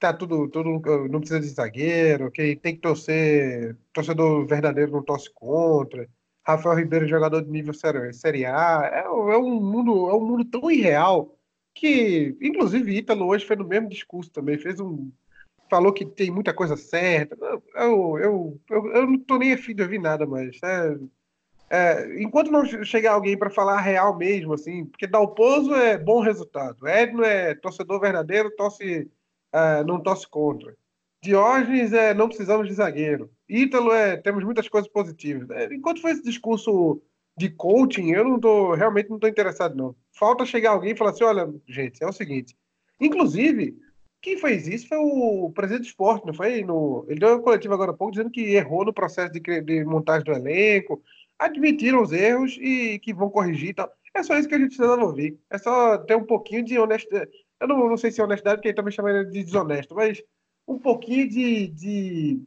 [0.04, 5.32] tá tudo, tudo não precisa de zagueiro, que tem que torcer, torcedor verdadeiro não torce
[5.34, 6.10] contra.
[6.46, 10.44] Rafael Ribeiro, jogador de nível série, série A, é, é, um mundo, é um mundo
[10.44, 11.38] tão irreal
[11.74, 15.10] que, inclusive, Ítalo hoje fez o mesmo discurso também, fez um
[15.70, 17.38] falou que tem muita coisa certa.
[17.76, 20.60] Eu, eu, eu, eu não tô nem afim de ouvir nada mais.
[20.62, 20.98] É,
[21.70, 26.88] é, enquanto não chegar alguém para falar real mesmo, assim, porque Dalpozo é bom resultado,
[26.88, 29.10] Edno é torcedor verdadeiro, torce
[29.54, 30.76] é, não torce contra.
[31.22, 33.32] Diógenes é não precisamos de zagueiro.
[33.48, 35.50] Ítalo é temos muitas coisas positivas.
[35.52, 37.02] É, enquanto foi esse discurso
[37.38, 39.96] de coaching, eu não tô realmente não estou interessado não.
[40.12, 42.58] Falta chegar alguém e falar assim, olha, gente, é o seguinte.
[43.00, 43.78] Inclusive,
[44.22, 46.64] quem fez isso foi o presidente do esporte, não foi?
[46.64, 49.86] No, ele deu uma coletiva agora há pouco dizendo que errou no processo de, de
[49.86, 51.02] montagem do elenco,
[51.40, 53.92] admitiram os erros e que vão corrigir e tal.
[54.14, 55.38] É só isso que a gente precisa ouvir.
[55.50, 57.32] É só ter um pouquinho de honestidade
[57.64, 60.22] eu não, não sei se é honestidade, porque ele também chama de desonesto, mas
[60.68, 62.42] um pouquinho de, de,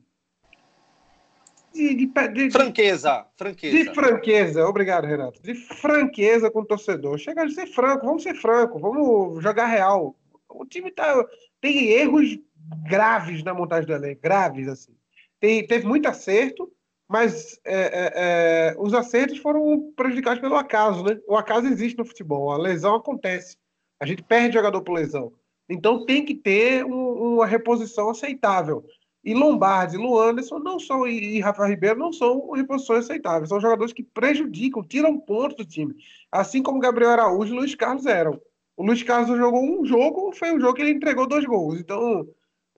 [1.73, 3.77] de, de, de, franqueza, franqueza.
[3.77, 5.41] De franqueza, obrigado, Renato.
[5.43, 7.19] De franqueza com o torcedor.
[7.19, 10.14] Chega de ser franco, vamos ser franco, vamos jogar real.
[10.51, 11.25] O time tá,
[11.62, 12.39] tem erros
[12.87, 14.95] graves na montagem do elenco, graves, assim.
[15.41, 16.71] Tem, teve muito acerto,
[17.09, 21.19] mas é, é, é, os acertos foram prejudicados pelo acaso, né?
[21.27, 23.57] O acaso existe no futebol, a lesão acontece.
[24.01, 25.32] A gente perde jogador por lesão.
[25.68, 28.84] Então tem que ter um, uma reposição aceitável.
[29.24, 33.49] E Lombardi, Luanderson não são, e Rafael Ribeiro não são reposições aceitáveis.
[33.49, 35.97] São jogadores que prejudicam, tiram pontos do time.
[36.30, 38.40] Assim como Gabriel Araújo e Luiz Carlos eram.
[38.76, 41.80] O Luiz Carlos jogou um jogo, foi um jogo que ele entregou dois gols.
[41.80, 42.28] Então,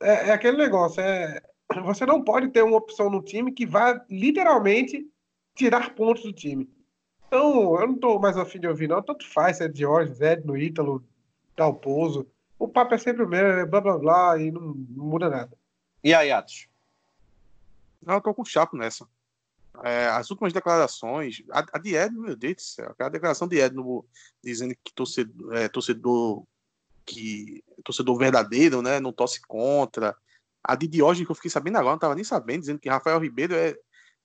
[0.00, 1.02] é, é aquele negócio.
[1.02, 1.42] É,
[1.84, 5.06] você não pode ter uma opção no time que vá literalmente
[5.54, 6.66] tirar pontos do time.
[7.28, 9.02] Então, eu não estou mais afim de ouvir, não.
[9.02, 11.04] Tanto faz se é Diógenes, Edno, Ítalo,
[11.56, 12.26] Dalpozo.
[12.58, 15.56] O papo é sempre o mesmo, é blá blá blá, e não, não muda nada.
[16.02, 16.68] E aí, Atos?
[18.04, 19.06] Não, eu tô com chapo nessa.
[19.84, 23.60] É, as últimas declarações, a, a de Edno, meu Deus do céu, aquela declaração de
[23.60, 24.04] Edno
[24.42, 26.42] dizendo que torcedor, é, torcedor
[27.06, 30.16] que torcedor verdadeiro, né, não torce contra.
[30.64, 33.20] A de Diógenes, que eu fiquei sabendo agora, não estava nem sabendo, dizendo que Rafael
[33.20, 33.76] Ribeiro é,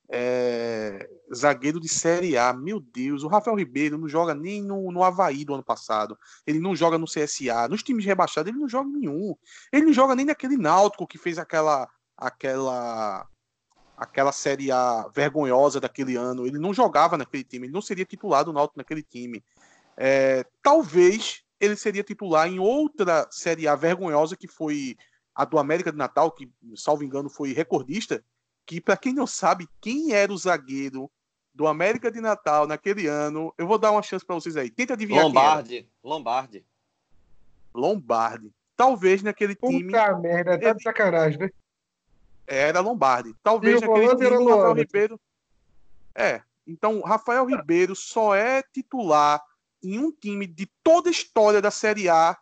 [0.10, 2.54] é, zagueiro de Série A.
[2.54, 6.18] Meu Deus, o Rafael Ribeiro não joga nem no, no Havaí do ano passado.
[6.46, 7.68] Ele não joga no CSA.
[7.70, 9.36] Nos times rebaixados, ele não joga nenhum.
[9.72, 11.88] Ele não joga nem naquele Náutico que fez aquela
[12.18, 13.28] aquela
[13.98, 16.46] aquela Série A vergonhosa daquele ano.
[16.46, 17.68] Ele não jogava naquele time.
[17.68, 19.44] Ele não seria titular do Náutico naquele time.
[19.96, 24.98] É, talvez ele seria titular em outra Série A vergonhosa que foi
[25.36, 28.24] a do América de Natal, que, salvo engano, foi recordista
[28.66, 31.12] que para quem não sabe quem era o zagueiro
[31.54, 34.70] do América de Natal naquele ano, eu vou dar uma chance para vocês aí.
[34.70, 36.66] Tenta adivinhar Lombardi, Lombardi.
[37.74, 38.52] Lombardi.
[38.76, 39.92] Talvez naquele Puta time.
[39.92, 41.50] Puta merda, tá de sacanagem, né?
[42.48, 43.36] Era Lombardi.
[43.44, 45.20] Talvez e naquele time o Rafael Ribeiro.
[46.16, 46.42] É.
[46.66, 49.42] Então, Rafael Ribeiro só é titular
[49.82, 52.38] em um time de toda a história da Série A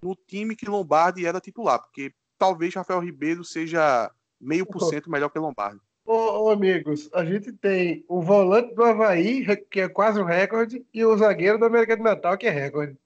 [0.00, 5.28] no time que Lombardi era titular, porque talvez Rafael Ribeiro seja meio por cento melhor
[5.28, 5.80] que o Lombardi.
[6.04, 10.84] Ô, ô, amigos, a gente tem o volante do Havaí, que é quase um recorde,
[10.92, 12.96] e o zagueiro do América do Natal, que é recorde.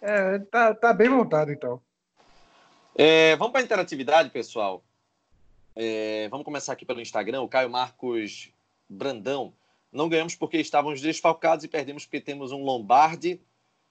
[0.00, 1.80] É, tá, tá bem montado, então.
[2.96, 4.82] É, vamos para a interatividade, pessoal.
[5.76, 7.42] É, vamos começar aqui pelo Instagram.
[7.42, 8.50] O Caio Marcos
[8.88, 9.54] Brandão.
[9.92, 13.40] Não ganhamos porque estávamos desfalcados e perdemos porque temos um Lombardi.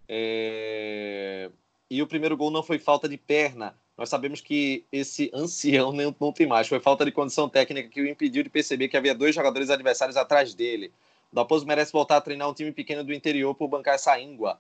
[0.10, 1.50] É...
[1.90, 6.16] E o primeiro gol não foi falta de perna, nós sabemos que esse ancião não,
[6.20, 6.68] não tem mais.
[6.68, 10.18] Foi falta de condição técnica que o impediu de perceber que havia dois jogadores adversários
[10.18, 10.92] atrás dele.
[11.32, 14.60] O Dalpozo merece voltar a treinar um time pequeno do interior por bancar essa íngua.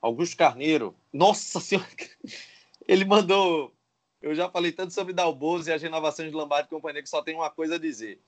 [0.00, 1.86] Augusto Carneiro, nossa senhora,
[2.88, 3.72] ele mandou.
[4.20, 7.22] Eu já falei tanto sobre Dalbozo e as renovações de Lombardi e companhia que só
[7.22, 8.18] tem uma coisa a dizer.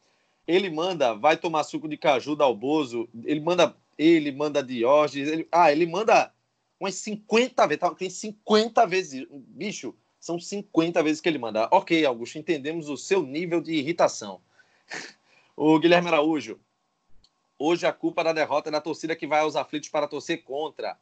[0.46, 5.72] Ele manda, vai tomar suco de caju Dalbozo, ele manda, ele manda Diógenes, ele, ah,
[5.72, 6.32] ele manda
[6.78, 9.94] umas 50 vezes, tá, tem 50 vezes, bicho,
[10.24, 11.68] são 50 vezes que ele manda.
[11.70, 14.40] Ok, Augusto, entendemos o seu nível de irritação.
[15.54, 16.58] o Guilherme Araújo.
[17.58, 20.96] Hoje a culpa da derrota é da torcida que vai aos aflitos para torcer contra.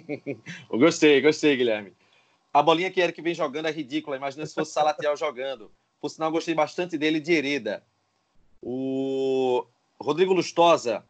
[0.68, 1.94] gostei, gostei, Guilherme.
[2.52, 4.18] A bolinha que Eric vem jogando é ridícula.
[4.18, 5.70] Imagina se fosse Salatiel jogando.
[5.98, 7.82] Por sinal, gostei bastante dele de Hereda.
[8.60, 9.64] O
[9.98, 11.02] Rodrigo Lustosa.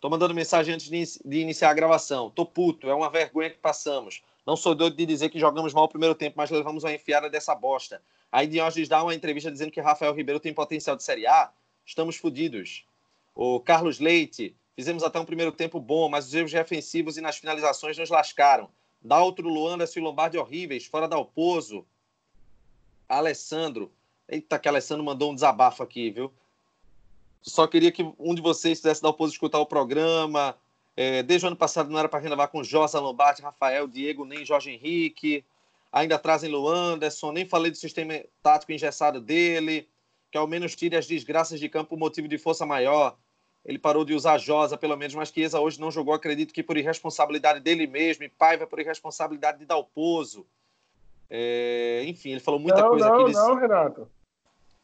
[0.00, 0.88] Tô mandando mensagem antes
[1.24, 2.30] de, iniciar a gravação.
[2.30, 4.22] Tô puto, é uma vergonha que passamos.
[4.46, 7.28] Não sou doido de dizer que jogamos mal o primeiro tempo, mas levamos uma enfiada
[7.28, 8.00] dessa bosta.
[8.30, 11.50] Aí Diógenes dá uma entrevista dizendo que Rafael Ribeiro tem potencial de Série A.
[11.84, 12.84] Estamos fodidos.
[13.34, 17.38] O Carlos Leite, fizemos até um primeiro tempo bom, mas os erros defensivos e nas
[17.38, 18.70] finalizações nos lascaram.
[19.02, 21.84] Dá outro Luanda e Lombardi horríveis, fora da Alpozo.
[23.08, 23.92] Alessandro.
[24.28, 26.32] Eita, que Alessandro mandou um desabafo aqui, viu?
[27.42, 30.56] Só queria que um de vocês fizesse da Alpozo escutar o programa,
[30.96, 34.44] é, desde o ano passado não era para renovar com Josa Lombardi, Rafael, Diego, nem
[34.44, 35.44] Jorge Henrique.
[35.92, 39.88] Ainda trazem Luanderson, nem falei do sistema tático engessado dele,
[40.30, 43.16] que ao menos tire as desgraças de campo por motivo de força maior.
[43.64, 46.76] Ele parou de usar Josa, pelo menos, mas Chiesa hoje não jogou, acredito que por
[46.76, 50.44] irresponsabilidade dele mesmo, e Paiva por irresponsabilidade de Dalpozo.
[51.30, 53.32] É, enfim, ele falou muita não, coisa não, aqui.
[53.32, 54.10] Não, não, Renato.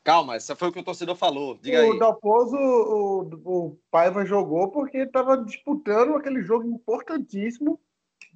[0.05, 1.57] Calma, essa foi o que o torcedor falou.
[1.57, 1.99] Diga o aí.
[1.99, 7.81] Dalpozo, o, o Paiva jogou porque estava disputando aquele jogo importantíssimo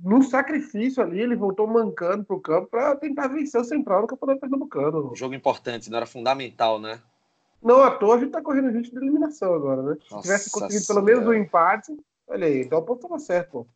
[0.02, 1.20] no sacrifício ali.
[1.20, 5.14] Ele voltou mancando para o campo para tentar vencer o Central no Campeonato Pernambucano.
[5.14, 6.98] Jogo importante, não era fundamental, né?
[7.62, 9.96] Não, à toa a gente está correndo risco de eliminação agora, né?
[10.08, 11.94] Se tivesse conseguido pelo menos um empate,
[12.28, 13.66] olha aí, o Dalpozo estava certo, pô.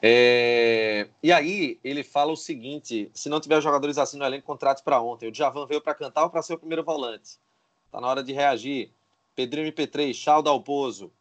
[0.00, 1.08] É...
[1.22, 5.00] E aí ele fala o seguinte: se não tiver jogadores assim no elenco, contratos para
[5.00, 5.28] ontem.
[5.28, 7.38] O Djavan veio para cantar ou para ser o primeiro volante?
[7.90, 8.90] Tá na hora de reagir.
[9.34, 11.12] Pedrinho MP3, Chau Dalpozo.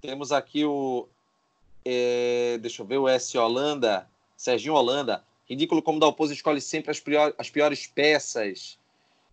[0.00, 1.08] Temos aqui o.
[1.84, 3.36] É, deixa eu ver, o S.
[3.36, 4.08] Holanda.
[4.36, 5.24] Serginho Holanda.
[5.48, 8.78] Ridículo como Dalpozo escolhe sempre as, pior, as piores peças.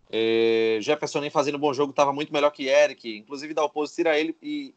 [0.10, 3.18] É, Jefferson nem fazendo bom jogo estava muito melhor que Eric.
[3.18, 4.74] Inclusive, Dalpozo tira ele e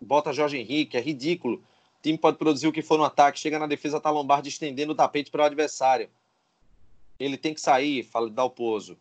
[0.00, 0.96] bota Jorge Henrique.
[0.96, 1.62] É ridículo.
[2.06, 3.40] Time pode produzir o que for no ataque.
[3.40, 6.08] Chega na defesa, tá Lombardi estendendo o tapete para o adversário.
[7.18, 8.96] Ele tem que sair, fala Dalpozo.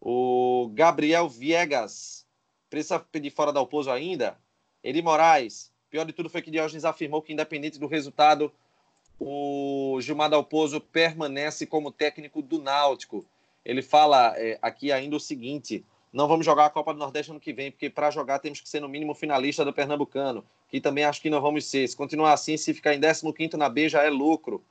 [0.00, 2.26] O Gabriel Viegas.
[2.70, 4.38] Precisa pedir fora Dalpozo ainda?
[4.82, 5.70] Eli Moraes.
[5.90, 8.50] Pior de tudo foi que Diógenes afirmou que, independente do resultado,
[9.20, 13.26] o Gilmar Dalpozo permanece como técnico do Náutico.
[13.62, 17.40] Ele fala é, aqui ainda o seguinte: não vamos jogar a Copa do Nordeste ano
[17.40, 21.04] que vem, porque para jogar temos que ser no mínimo finalista do Pernambucano, que também
[21.04, 21.86] acho que não vamos ser.
[21.86, 24.62] Se continuar assim, se ficar em 15 na B já é lucro.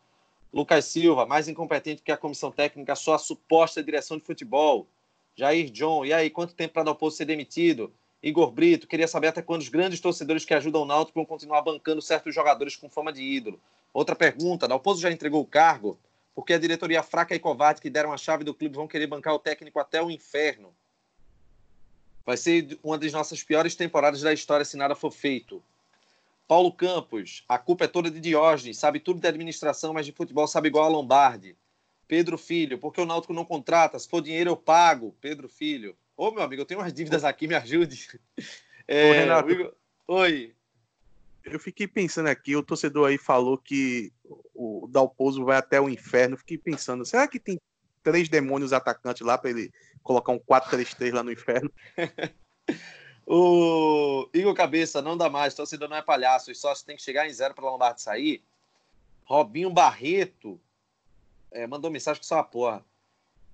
[0.52, 4.88] Lucas Silva, mais incompetente que a comissão técnica, só a suposta direção de futebol.
[5.36, 7.94] Jair John, e aí, quanto tempo para Dalpozo ser demitido?
[8.24, 11.62] Igor Brito, queria saber até quando os grandes torcedores que ajudam o Náutico vão continuar
[11.62, 13.60] bancando certos jogadores com fama de ídolo.
[13.94, 16.00] Outra pergunta, Dalpozo já entregou o cargo?
[16.34, 19.36] Porque a diretoria fraca e covarde que deram a chave do clube vão querer bancar
[19.36, 20.74] o técnico até o inferno.
[22.28, 25.64] Vai ser uma das nossas piores temporadas da história se nada for feito.
[26.46, 30.46] Paulo Campos, a culpa é toda de Diógenes, sabe tudo de administração, mas de futebol
[30.46, 31.56] sabe igual a Lombardi.
[32.06, 33.98] Pedro Filho, porque o Náutico não contrata?
[33.98, 35.16] Se for dinheiro, eu pago.
[35.22, 35.96] Pedro Filho.
[36.18, 38.20] Ô, meu amigo, eu tenho umas dívidas aqui, me ajude.
[38.90, 39.76] É, Ô, Renato.
[40.08, 40.56] Oi.
[41.44, 44.14] Eu fiquei pensando aqui, o torcedor aí falou que
[44.56, 46.38] o Dalpozo vai até o inferno.
[46.38, 47.60] Fiquei pensando, será que tem
[48.04, 49.72] três demônios atacantes lá para ele
[50.04, 51.72] colocar um 4-3-3 lá no inferno?
[53.26, 57.28] o Igor Cabeça, não dá mais, torcedor não é palhaço, os sócios têm que chegar
[57.28, 58.44] em zero para Lombardi sair.
[59.26, 60.60] Robinho Barreto
[61.52, 62.86] é, mandou mensagem que só uma porra.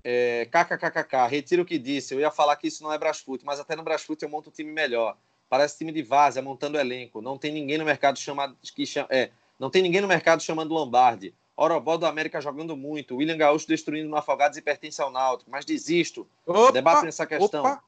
[0.03, 2.13] É, KKKKK, retiro o que disse.
[2.13, 4.53] Eu ia falar que isso não é Brasfoot, mas até no Brasfoot eu monto um
[4.53, 5.17] time melhor.
[5.49, 7.21] Parece time de várzea, montando elenco.
[7.21, 8.57] Não tem ninguém no mercado chamado.
[8.75, 11.33] Que chama, é, não tem ninguém no mercado chamando Lombardi.
[11.55, 13.15] Orobó do América jogando muito.
[13.15, 15.51] William Gaúcho destruindo no Afogados e pertence ao Náutico.
[15.51, 16.27] Mas desisto.
[16.45, 17.61] Opa, Debate nessa questão.
[17.61, 17.83] Opa,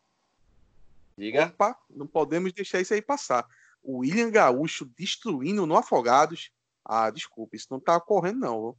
[1.18, 1.46] Diga.
[1.48, 3.48] Opa, não podemos deixar isso aí passar.
[3.82, 6.52] O William Gaúcho destruindo no Afogados.
[6.84, 8.76] Ah, desculpa, isso não tá ocorrendo, não.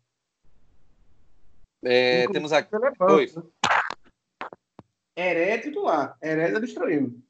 [1.83, 2.71] É, temos aqui.
[3.01, 3.33] Oi.
[5.17, 6.17] Heré é titular.
[6.23, 7.21] Heré destruindo.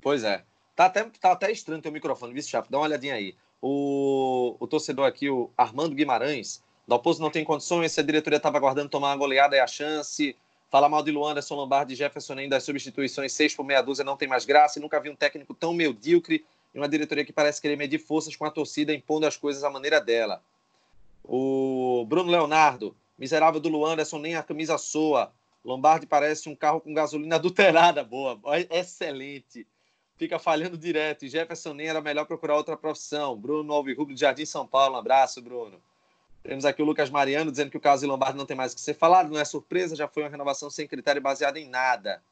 [0.00, 0.44] Pois é.
[0.74, 2.70] Tá até, tá até estranho teu microfone, viu, Chapo?
[2.70, 3.36] Dá uma olhadinha aí.
[3.68, 8.36] O, o torcedor aqui, o Armando Guimarães, da Oposto não tem condições, se a diretoria
[8.36, 10.36] estava aguardando tomar uma goleada, é a chance.
[10.70, 14.04] Fala mal de Luan, Anderson Lombardi e Jefferson ainda das substituições, seis por meia dúzia,
[14.04, 14.78] não tem mais graça.
[14.78, 18.36] E nunca vi um técnico tão medíocre e uma diretoria que parece querer medir forças
[18.36, 20.40] com a torcida, impondo as coisas à maneira dela.
[21.24, 25.32] O Bruno Leonardo, Miserável do Luanderson, nem a camisa soa.
[25.64, 28.04] Lombardi parece um carro com gasolina adulterada.
[28.04, 28.38] Boa,
[28.70, 29.66] excelente.
[30.16, 31.24] Fica falhando direto.
[31.24, 33.36] E Jefferson nem era melhor procurar outra profissão.
[33.36, 34.94] Bruno Alvirrubro de Jardim São Paulo.
[34.94, 35.80] Um abraço, Bruno.
[36.42, 38.76] Temos aqui o Lucas Mariano dizendo que o caso de Lombardi não tem mais o
[38.76, 39.30] que ser falado.
[39.30, 42.22] Não é surpresa, já foi uma renovação sem critério baseado em nada.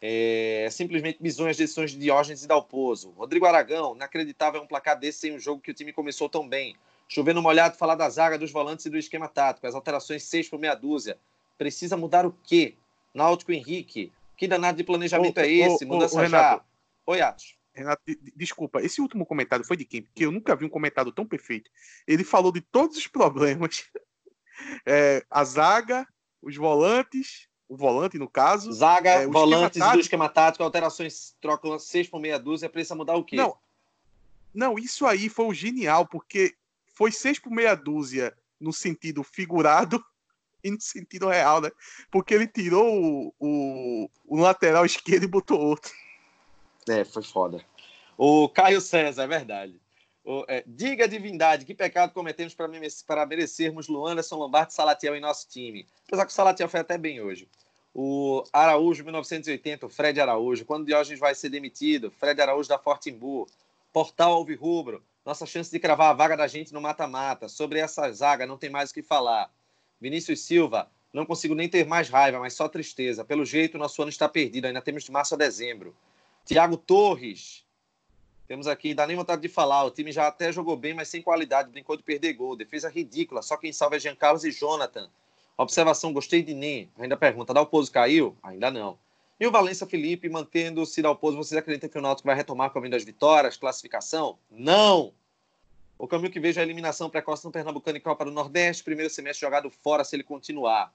[0.00, 3.10] É simplesmente bizonhas decisões de Diógenes e Dalpozo.
[3.16, 6.76] Rodrigo Aragão, inacreditável um placar desse sem um jogo que o time começou tão bem.
[7.08, 9.66] Chovendo molhado, falar da zaga, dos volantes e do esquema tático.
[9.66, 11.16] As alterações 6 por meia dúzia.
[11.56, 12.74] Precisa mudar o quê?
[13.14, 14.12] Náutico Henrique.
[14.36, 15.84] Que danado de planejamento ô, é esse?
[15.84, 16.60] Ô, Mudança ô, já.
[17.06, 17.56] Oi, Atos.
[17.74, 18.02] Renato,
[18.36, 20.02] desculpa, esse último comentário foi de quem?
[20.02, 21.70] Porque eu nunca vi um comentário tão perfeito.
[22.06, 23.84] Ele falou de todos os problemas.
[24.86, 26.06] É, a zaga,
[26.40, 28.72] os volantes, o volante no caso.
[28.72, 33.24] Zaga, é, volantes do esquema tático, alterações, trocam seis por meia dúzia, precisa mudar o
[33.24, 33.34] quê?
[33.34, 33.58] Não,
[34.54, 36.54] não, isso aí foi o genial, porque
[36.94, 40.02] foi seis por meia dúzia no sentido figurado
[40.62, 41.70] e no sentido real, né?
[42.10, 45.92] Porque ele tirou o, o, o lateral esquerdo e botou outro.
[46.88, 47.64] É, foi foda.
[48.16, 49.80] O Caio César, é verdade.
[50.24, 52.68] O, é, diga divindade, que pecado cometemos para,
[53.06, 55.86] para merecermos Luanderson, Lombardi e Salatiel em nosso time.
[56.06, 57.48] Apesar que o Salatiel foi até bem hoje.
[57.92, 60.64] O Araújo, 1980, o Fred Araújo.
[60.64, 62.10] Quando Diógenes vai ser demitido?
[62.10, 63.46] Fred Araújo da Fortimbu.
[63.92, 67.48] Portal Alvirrubro nossa chance de cravar a vaga da gente no mata-mata.
[67.48, 69.50] Sobre essa zaga, não tem mais o que falar.
[70.00, 73.24] Vinícius Silva, não consigo nem ter mais raiva, mas só tristeza.
[73.24, 74.66] Pelo jeito, nosso ano está perdido.
[74.66, 75.96] Ainda temos de março a dezembro.
[76.44, 77.64] Tiago Torres.
[78.46, 79.84] Temos aqui, dá nem vontade de falar.
[79.84, 81.70] O time já até jogou bem, mas sem qualidade.
[81.70, 82.54] Brincou de perder gol.
[82.54, 83.40] Defesa ridícula.
[83.42, 85.08] Só quem salva é Jean Carlos e Jonathan.
[85.56, 86.90] Observação, gostei de Nem.
[86.98, 88.36] Ainda pergunta, dá o pouso caiu?
[88.42, 88.98] Ainda não.
[89.38, 92.92] E o Valência Felipe, mantendo-se pouso, vocês acreditam que o Náutico vai retomar o caminho
[92.92, 94.38] das vitórias, classificação?
[94.50, 95.12] Não!
[95.98, 99.12] O caminho que vejo é a eliminação precoce no Pernambucano e Copa do Nordeste, primeiro
[99.12, 100.92] semestre jogado fora se ele continuar.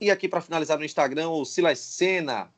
[0.00, 2.50] E aqui para finalizar no Instagram, o Silas Sena.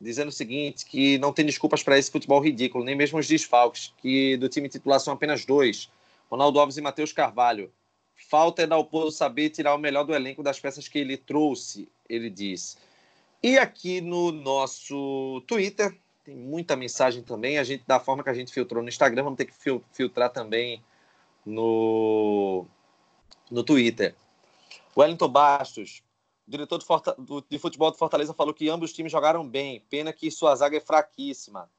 [0.00, 3.92] Dizendo o seguinte, que não tem desculpas para esse futebol ridículo, nem mesmo os desfalques,
[3.98, 5.90] que do time titular são apenas dois,
[6.30, 7.72] Ronaldo Alves e Matheus Carvalho.
[8.14, 11.88] Falta é ao Pozo saber tirar o melhor do elenco das peças que ele trouxe,
[12.08, 12.76] ele diz.
[13.42, 18.34] E aqui no nosso Twitter, tem muita mensagem também, a gente da forma que a
[18.34, 19.54] gente filtrou no Instagram, vamos ter que
[19.92, 20.82] filtrar também
[21.46, 22.66] no,
[23.50, 24.14] no Twitter.
[24.96, 26.02] Wellington Bastos,
[26.48, 26.78] o diretor
[27.50, 30.78] de futebol do Fortaleza falou que ambos os times jogaram bem, pena que sua zaga
[30.78, 31.70] é fraquíssima.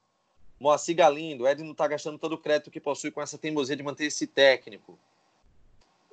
[0.60, 3.82] Moacir Galindo, Ed não está gastando todo o crédito que possui com essa teimosia de
[3.82, 4.96] manter esse técnico.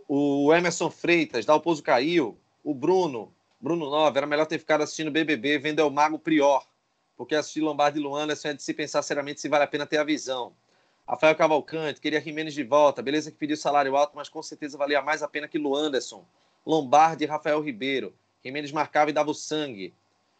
[0.07, 2.35] O Emerson Freitas, Dalpozo caiu.
[2.63, 3.31] O Bruno,
[3.61, 6.65] Bruno Nova, era melhor ter ficado assistindo BBB vendo El Mago Prior,
[7.15, 9.97] porque assistir Lombardi e Luana é de se pensar seriamente se vale a pena ter
[9.97, 10.53] a visão.
[11.07, 15.01] Rafael Cavalcante, queria Jimenez de volta, beleza que pediu salário alto, mas com certeza valia
[15.01, 16.25] mais a pena que Luanderson.
[16.65, 18.13] Lombardi e Rafael Ribeiro.
[18.47, 19.93] Jimenez marcava e dava o sangue.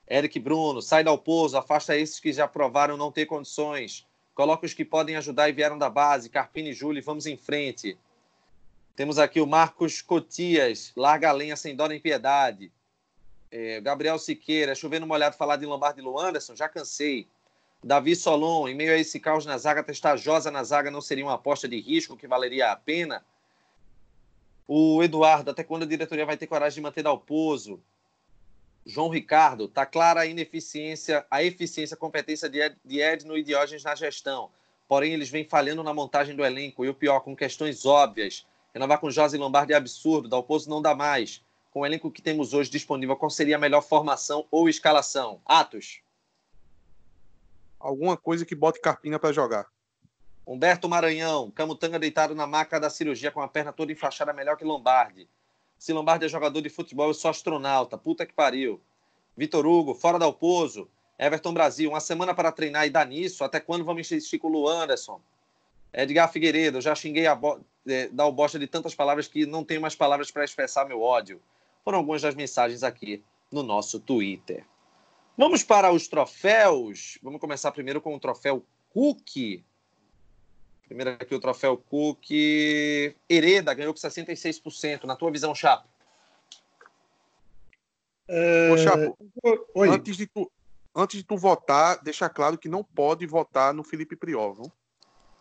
[0.09, 4.07] Eric Bruno, sai da pouso, afasta esses que já provaram não ter condições.
[4.33, 6.29] Coloca os que podem ajudar e vieram da base.
[6.29, 7.97] Carpini e Júlio, vamos em frente.
[8.95, 12.71] Temos aqui o Marcos Cotias, larga a lenha sem dó nem piedade.
[13.51, 17.27] É, Gabriel Siqueira, chovendo molhado falar de Lombardi e Luanderson, já cansei.
[17.83, 21.25] Davi Solon, em meio a esse caos na zaga, testar Josa na zaga não seria
[21.25, 23.23] uma aposta de risco que valeria a pena?
[24.67, 27.81] O Eduardo, até quando a diretoria vai ter coragem de manter Dalpozo?
[28.87, 33.43] João Ricardo, tá clara a ineficiência, a eficiência, a competência de, Ed, de Edno e
[33.43, 34.49] Diógenes na gestão.
[34.87, 38.47] Porém, eles vêm falhando na montagem do elenco e o pior, com questões óbvias.
[38.73, 41.43] Renovar com José Lombardi é absurdo, Dalpozo não dá mais.
[41.69, 45.41] Com o elenco que temos hoje disponível, qual seria a melhor formação ou escalação?
[45.45, 45.99] Atos.
[47.77, 49.67] Alguma coisa que bote Carpina para jogar.
[50.45, 54.63] Humberto Maranhão, Camutanga deitado na maca da cirurgia com a perna toda enfaixada melhor que
[54.63, 55.27] Lombardi.
[55.77, 57.97] Se Lombardi é jogador de futebol, eu sou astronauta.
[57.97, 58.81] Puta que pariu.
[59.35, 60.89] Vitor Hugo, fora da Alpozo.
[61.19, 63.43] Everton Brasil, uma semana para treinar e dar nisso.
[63.43, 65.19] Até quando vamos insistir com o Anderson?
[65.93, 67.59] Edgar Figueiredo, já xinguei a bo...
[67.87, 71.41] é, bosta de tantas palavras que não tenho mais palavras para expressar meu ódio.
[71.83, 74.65] Foram algumas das mensagens aqui no nosso Twitter.
[75.37, 77.17] Vamos para os troféus.
[77.23, 79.63] Vamos começar primeiro com o troféu Cook.
[80.87, 82.31] Primeiro aqui o troféu Cook.
[83.29, 85.03] Hereda ganhou com 66%.
[85.03, 85.87] Na tua visão, Chapo?
[88.27, 88.71] É...
[88.71, 89.17] Ô, Chapo,
[89.75, 89.89] Oi.
[89.89, 90.49] Antes, de tu,
[90.95, 94.71] antes de tu votar, deixa claro que não pode votar no Felipe Priol, não?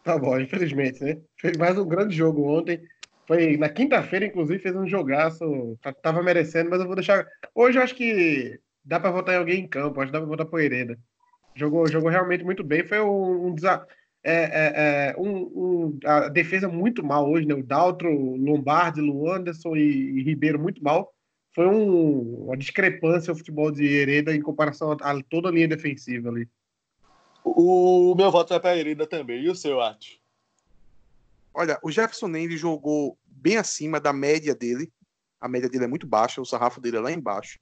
[0.03, 1.19] Tá bom, infelizmente, né?
[1.37, 2.81] Fez mais um grande jogo ontem.
[3.27, 5.77] Foi na quinta-feira, inclusive, fez um jogaço.
[5.81, 7.27] Tá, tava merecendo, mas eu vou deixar.
[7.55, 10.01] Hoje eu acho que dá para votar em alguém em campo.
[10.01, 10.99] Acho que dá para votar pro Hereda.
[11.55, 12.85] Jogou, jogou realmente muito bem.
[12.85, 13.87] Foi um, um desafio
[14.29, 17.55] é, é, é, um, um, a defesa muito mal hoje, né?
[17.55, 21.15] O Daltro, Lombardi, Luanderson e, e Ribeiro muito mal.
[21.55, 25.69] Foi um, uma discrepância o futebol de Hereda em comparação a, a toda a linha
[25.69, 26.49] defensiva ali.
[27.45, 29.45] O meu voto é para Hereda também.
[29.45, 30.21] E o seu, Arte?
[31.55, 34.93] Olha, o Jefferson Ney jogou bem acima da média dele.
[35.41, 37.61] A média dele é muito baixa, o sarrafo dele é lá embaixo.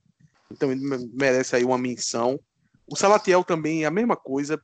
[0.50, 0.80] Então ele
[1.12, 2.40] merece aí uma menção.
[2.86, 4.58] O Salatiel também é a mesma coisa,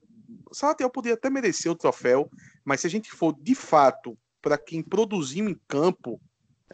[0.52, 2.30] Salatiel poderia até merecer o troféu,
[2.64, 6.20] mas se a gente for de fato para quem produziu em campo,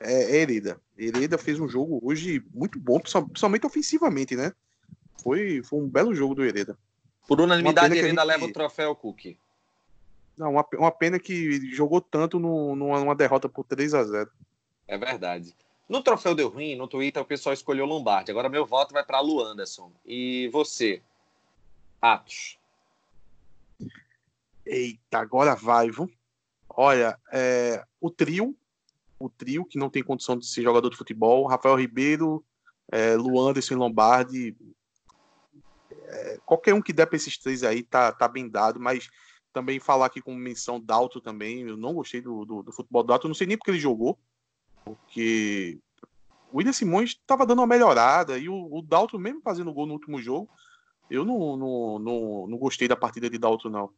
[0.00, 0.80] é, é Hereda.
[0.96, 4.52] Hereda fez um jogo hoje muito bom, principalmente ofensivamente, né?
[5.22, 6.78] Foi, foi um belo jogo do Hereda.
[7.26, 8.24] Por unanimidade, Hereda gente...
[8.24, 9.36] leva o troféu, Cook.
[10.36, 14.30] Não, uma, uma pena que jogou tanto no, numa, numa derrota por 3 a 0
[14.86, 15.54] É verdade.
[15.88, 18.30] No troféu deu ruim, no Twitter o pessoal escolheu Lombardi.
[18.30, 19.90] Agora meu voto vai para Lu Anderson.
[20.04, 21.00] E você?
[22.02, 22.58] Atos.
[24.66, 26.10] Eita, agora vai, viu?
[26.68, 28.56] Olha, é, o trio,
[29.18, 32.44] o trio que não tem condição de ser jogador de futebol, Rafael Ribeiro,
[32.90, 34.56] é, Luanderson e Lombardi,
[36.08, 39.08] é, qualquer um que der para esses três aí tá, tá bem dado, mas
[39.52, 43.08] também falar aqui com menção Dalto também, eu não gostei do, do, do futebol do
[43.08, 44.18] Dalto, não sei nem porque ele jogou,
[44.84, 45.78] porque
[46.52, 49.94] o William Simões estava dando uma melhorada e o, o Dalto mesmo fazendo gol no
[49.94, 50.50] último jogo,
[51.08, 53.90] eu não, não, não, não gostei da partida de Dalto não.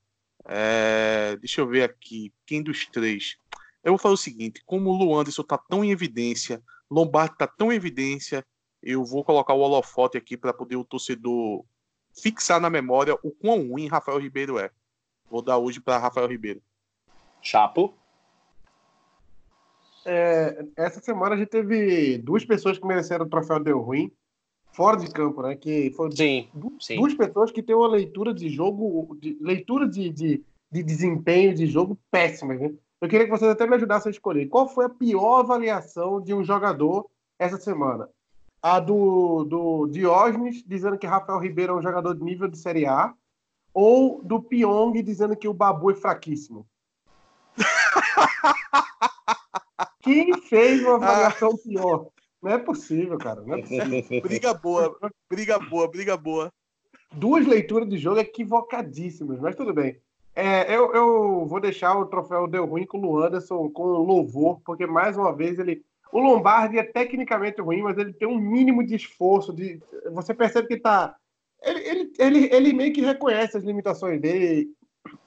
[0.51, 2.33] É, deixa eu ver aqui.
[2.47, 3.37] Quem dos três?
[3.85, 7.71] Eu vou falar o seguinte: como o Luanderson tá tão em evidência, Lombardi tá tão
[7.71, 8.45] em evidência,
[8.83, 11.65] eu vou colocar o holofote aqui para poder o torcedor
[12.19, 14.71] fixar na memória o quão ruim Rafael Ribeiro é.
[15.31, 16.63] Vou dar hoje para Rafael Ribeiro.
[17.43, 17.95] Chapo?
[20.07, 24.11] É, essa semana a gente teve duas pessoas que mereceram o troféu Deu Ruim
[24.79, 25.57] fora de campo, né?
[25.57, 26.95] Que foram sim, duas, sim.
[26.95, 31.67] duas pessoas que têm uma leitura de jogo, de, leitura de, de, de desempenho de
[31.67, 32.73] jogo péssima, né?
[33.01, 36.33] Eu queria que vocês até me ajudassem a escolher qual foi a pior avaliação de
[36.33, 37.07] um jogador
[37.41, 38.09] essa semana.
[38.63, 42.87] A do, do Diógenes dizendo que Rafael Ribeiro é um jogador de nível de Série
[42.87, 43.13] A.
[43.75, 46.65] Ou do Pyong dizendo que o Babu é fraquíssimo.
[50.03, 52.07] Quem fez uma avaliação pior?
[52.43, 53.41] Não é possível, cara.
[53.43, 54.23] Não é possível.
[54.23, 54.97] briga boa,
[55.29, 56.53] briga boa, briga boa.
[57.13, 59.99] Duas leituras de jogo equivocadíssimas, mas tudo bem.
[60.35, 64.87] É, eu, eu vou deixar o troféu deu ruim com o Anderson com louvor, porque
[64.87, 65.83] mais uma vez ele.
[66.13, 69.53] O Lombardi é tecnicamente ruim, mas ele tem um mínimo de esforço.
[69.53, 69.81] De,
[70.13, 71.15] você percebe que tá.
[71.63, 74.71] Ele, ele, ele, ele meio que reconhece as limitações dele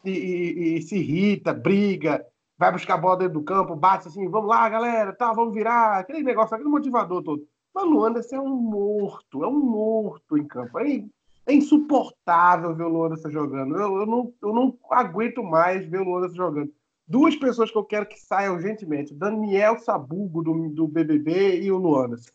[0.05, 2.25] e, e, e se irrita, briga,
[2.61, 5.97] vai buscar a bola dentro do campo, bate assim, vamos lá, galera, tá, vamos virar,
[5.97, 7.43] aquele negócio, aquele motivador todo.
[7.73, 10.77] Mas o Anderson é um morto, é um morto em campo.
[10.77, 11.03] É,
[11.47, 13.75] é insuportável ver o Anderson jogando.
[13.75, 16.71] Eu, eu, não, eu não aguento mais ver o Anderson jogando.
[17.07, 21.77] Duas pessoas que eu quero que saiam urgentemente: Daniel Sabugo, do, do BBB, e o
[21.77, 22.31] Luanas.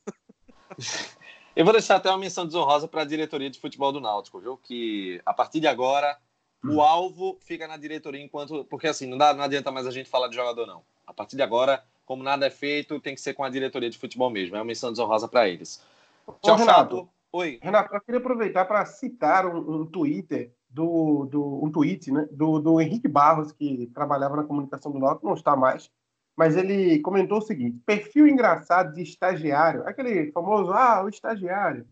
[1.54, 4.58] Eu vou deixar até uma menção desonrosa para a diretoria de futebol do Náutico, viu?
[4.58, 6.14] Que a partir de agora
[6.74, 8.64] o alvo fica na diretoria enquanto.
[8.64, 10.82] Porque assim, não, dá, não adianta mais a gente falar de jogador, não.
[11.06, 13.98] A partir de agora, como nada é feito, tem que ser com a diretoria de
[13.98, 14.56] futebol mesmo.
[14.56, 15.82] É uma missão desonrosa para eles.
[16.42, 17.08] Tchau, Ô, Renato.
[17.32, 17.58] Oi.
[17.62, 22.58] Renato, eu queria aproveitar para citar um, um, Twitter do, do um tweet, né, do,
[22.58, 25.90] do Henrique Barros que trabalhava na comunicação do Norte, não está mais,
[26.36, 31.86] mas ele comentou o seguinte: perfil engraçado de estagiário, aquele famoso ah, o estagiário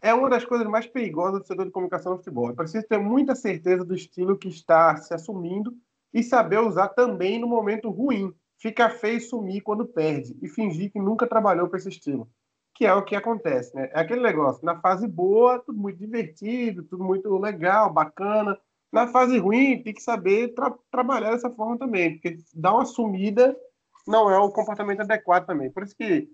[0.00, 2.50] é uma das coisas mais perigosas do setor de comunicação no futebol.
[2.50, 5.74] É preciso ter muita certeza do estilo que está se assumindo
[6.12, 8.32] e saber usar também no momento ruim.
[8.58, 12.28] Fica feio sumir quando perde e fingir que nunca trabalhou com esse estilo.
[12.74, 13.90] Que é o que acontece, né?
[13.92, 18.58] É aquele negócio, na fase boa, tudo muito divertido, tudo muito legal, bacana.
[18.92, 23.56] Na fase ruim, tem que saber tra trabalhar dessa forma também, porque dar uma sumida
[24.06, 25.70] não é o comportamento adequado também.
[25.70, 26.28] Por isso que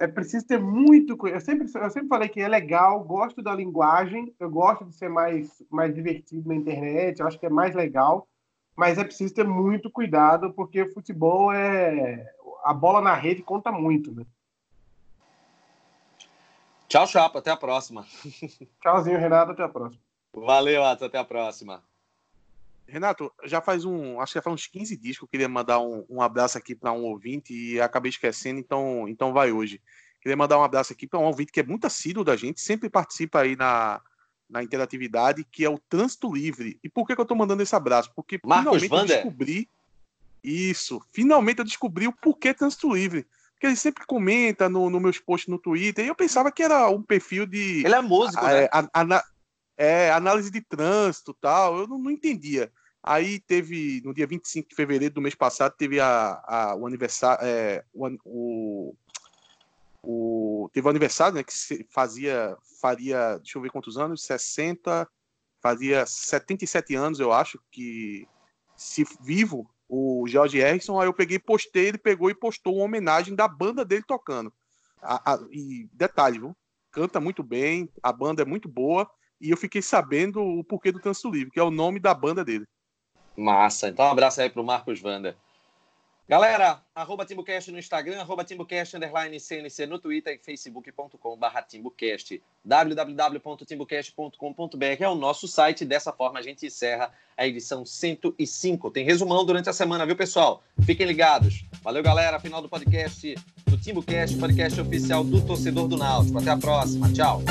[0.00, 1.28] é preciso ter muito.
[1.28, 5.10] Eu sempre, eu sempre falei que é legal, gosto da linguagem, eu gosto de ser
[5.10, 8.26] mais, mais divertido na internet, eu acho que é mais legal,
[8.74, 12.26] mas é preciso ter muito cuidado, porque futebol é.
[12.64, 14.24] A bola na rede conta muito, né?
[16.88, 18.04] Tchau, Chapa, até a próxima.
[18.82, 20.02] Tchauzinho, Renato, até a próxima.
[20.34, 21.82] Valeu, Atos, até a próxima.
[22.90, 25.80] Renato, já faz um, acho que já faz uns 15 dias que eu queria mandar
[25.80, 29.80] um, um abraço aqui para um ouvinte e acabei esquecendo, então, então vai hoje.
[30.20, 32.90] Queria mandar um abraço aqui para um ouvinte que é muito assíduo da gente, sempre
[32.90, 34.00] participa aí na,
[34.48, 36.78] na interatividade, que é o Trânsito Livre.
[36.82, 38.12] E por que, que eu estou mandando esse abraço?
[38.14, 39.16] Porque Marcos finalmente Vander.
[39.16, 39.68] eu descobri
[40.42, 43.26] isso, finalmente eu descobri o porquê Trânsito Livre.
[43.52, 46.88] Porque ele sempre comenta no, no meus posts no Twitter, e eu pensava que era
[46.88, 47.84] um perfil de.
[47.84, 48.68] Ele é músico, a, né?
[48.72, 49.24] A, a,
[49.76, 51.78] é, análise de trânsito tal.
[51.78, 52.70] Eu não, não entendia.
[53.02, 57.44] Aí teve, no dia 25 de fevereiro do mês passado, teve a, a o aniversário,
[57.46, 58.94] é, o,
[60.02, 65.08] o, teve o aniversário, né, que fazia, faria, deixa eu ver quantos anos, 60,
[65.62, 68.28] fazia 77 anos, eu acho, que
[68.76, 73.34] se vivo, o George Harrison, aí eu peguei postei, ele pegou e postou uma homenagem
[73.34, 74.52] da banda dele tocando.
[75.02, 76.54] A, a, e detalhe, viu?
[76.90, 79.08] canta muito bem, a banda é muito boa,
[79.40, 82.44] e eu fiquei sabendo o porquê do Trânsito Livre, que é o nome da banda
[82.44, 82.66] dele.
[83.40, 83.88] Massa.
[83.88, 85.34] Então, um abraço aí pro Marcos Vander.
[86.30, 87.26] Galera, arroba
[87.72, 88.46] no Instagram, arroba
[88.94, 92.40] underline CNC no Twitter e facebook.com barra TimbuCast.
[92.64, 95.84] www.timbucast.com.br é o nosso site.
[95.84, 98.92] Dessa forma, a gente encerra a edição 105.
[98.92, 100.62] Tem resumão durante a semana, viu, pessoal?
[100.86, 101.64] Fiquem ligados.
[101.82, 102.38] Valeu, galera.
[102.38, 103.34] Final do podcast
[103.66, 106.38] do TimbuCast, podcast oficial do torcedor do Náutico.
[106.38, 107.12] Até a próxima.
[107.12, 107.42] Tchau.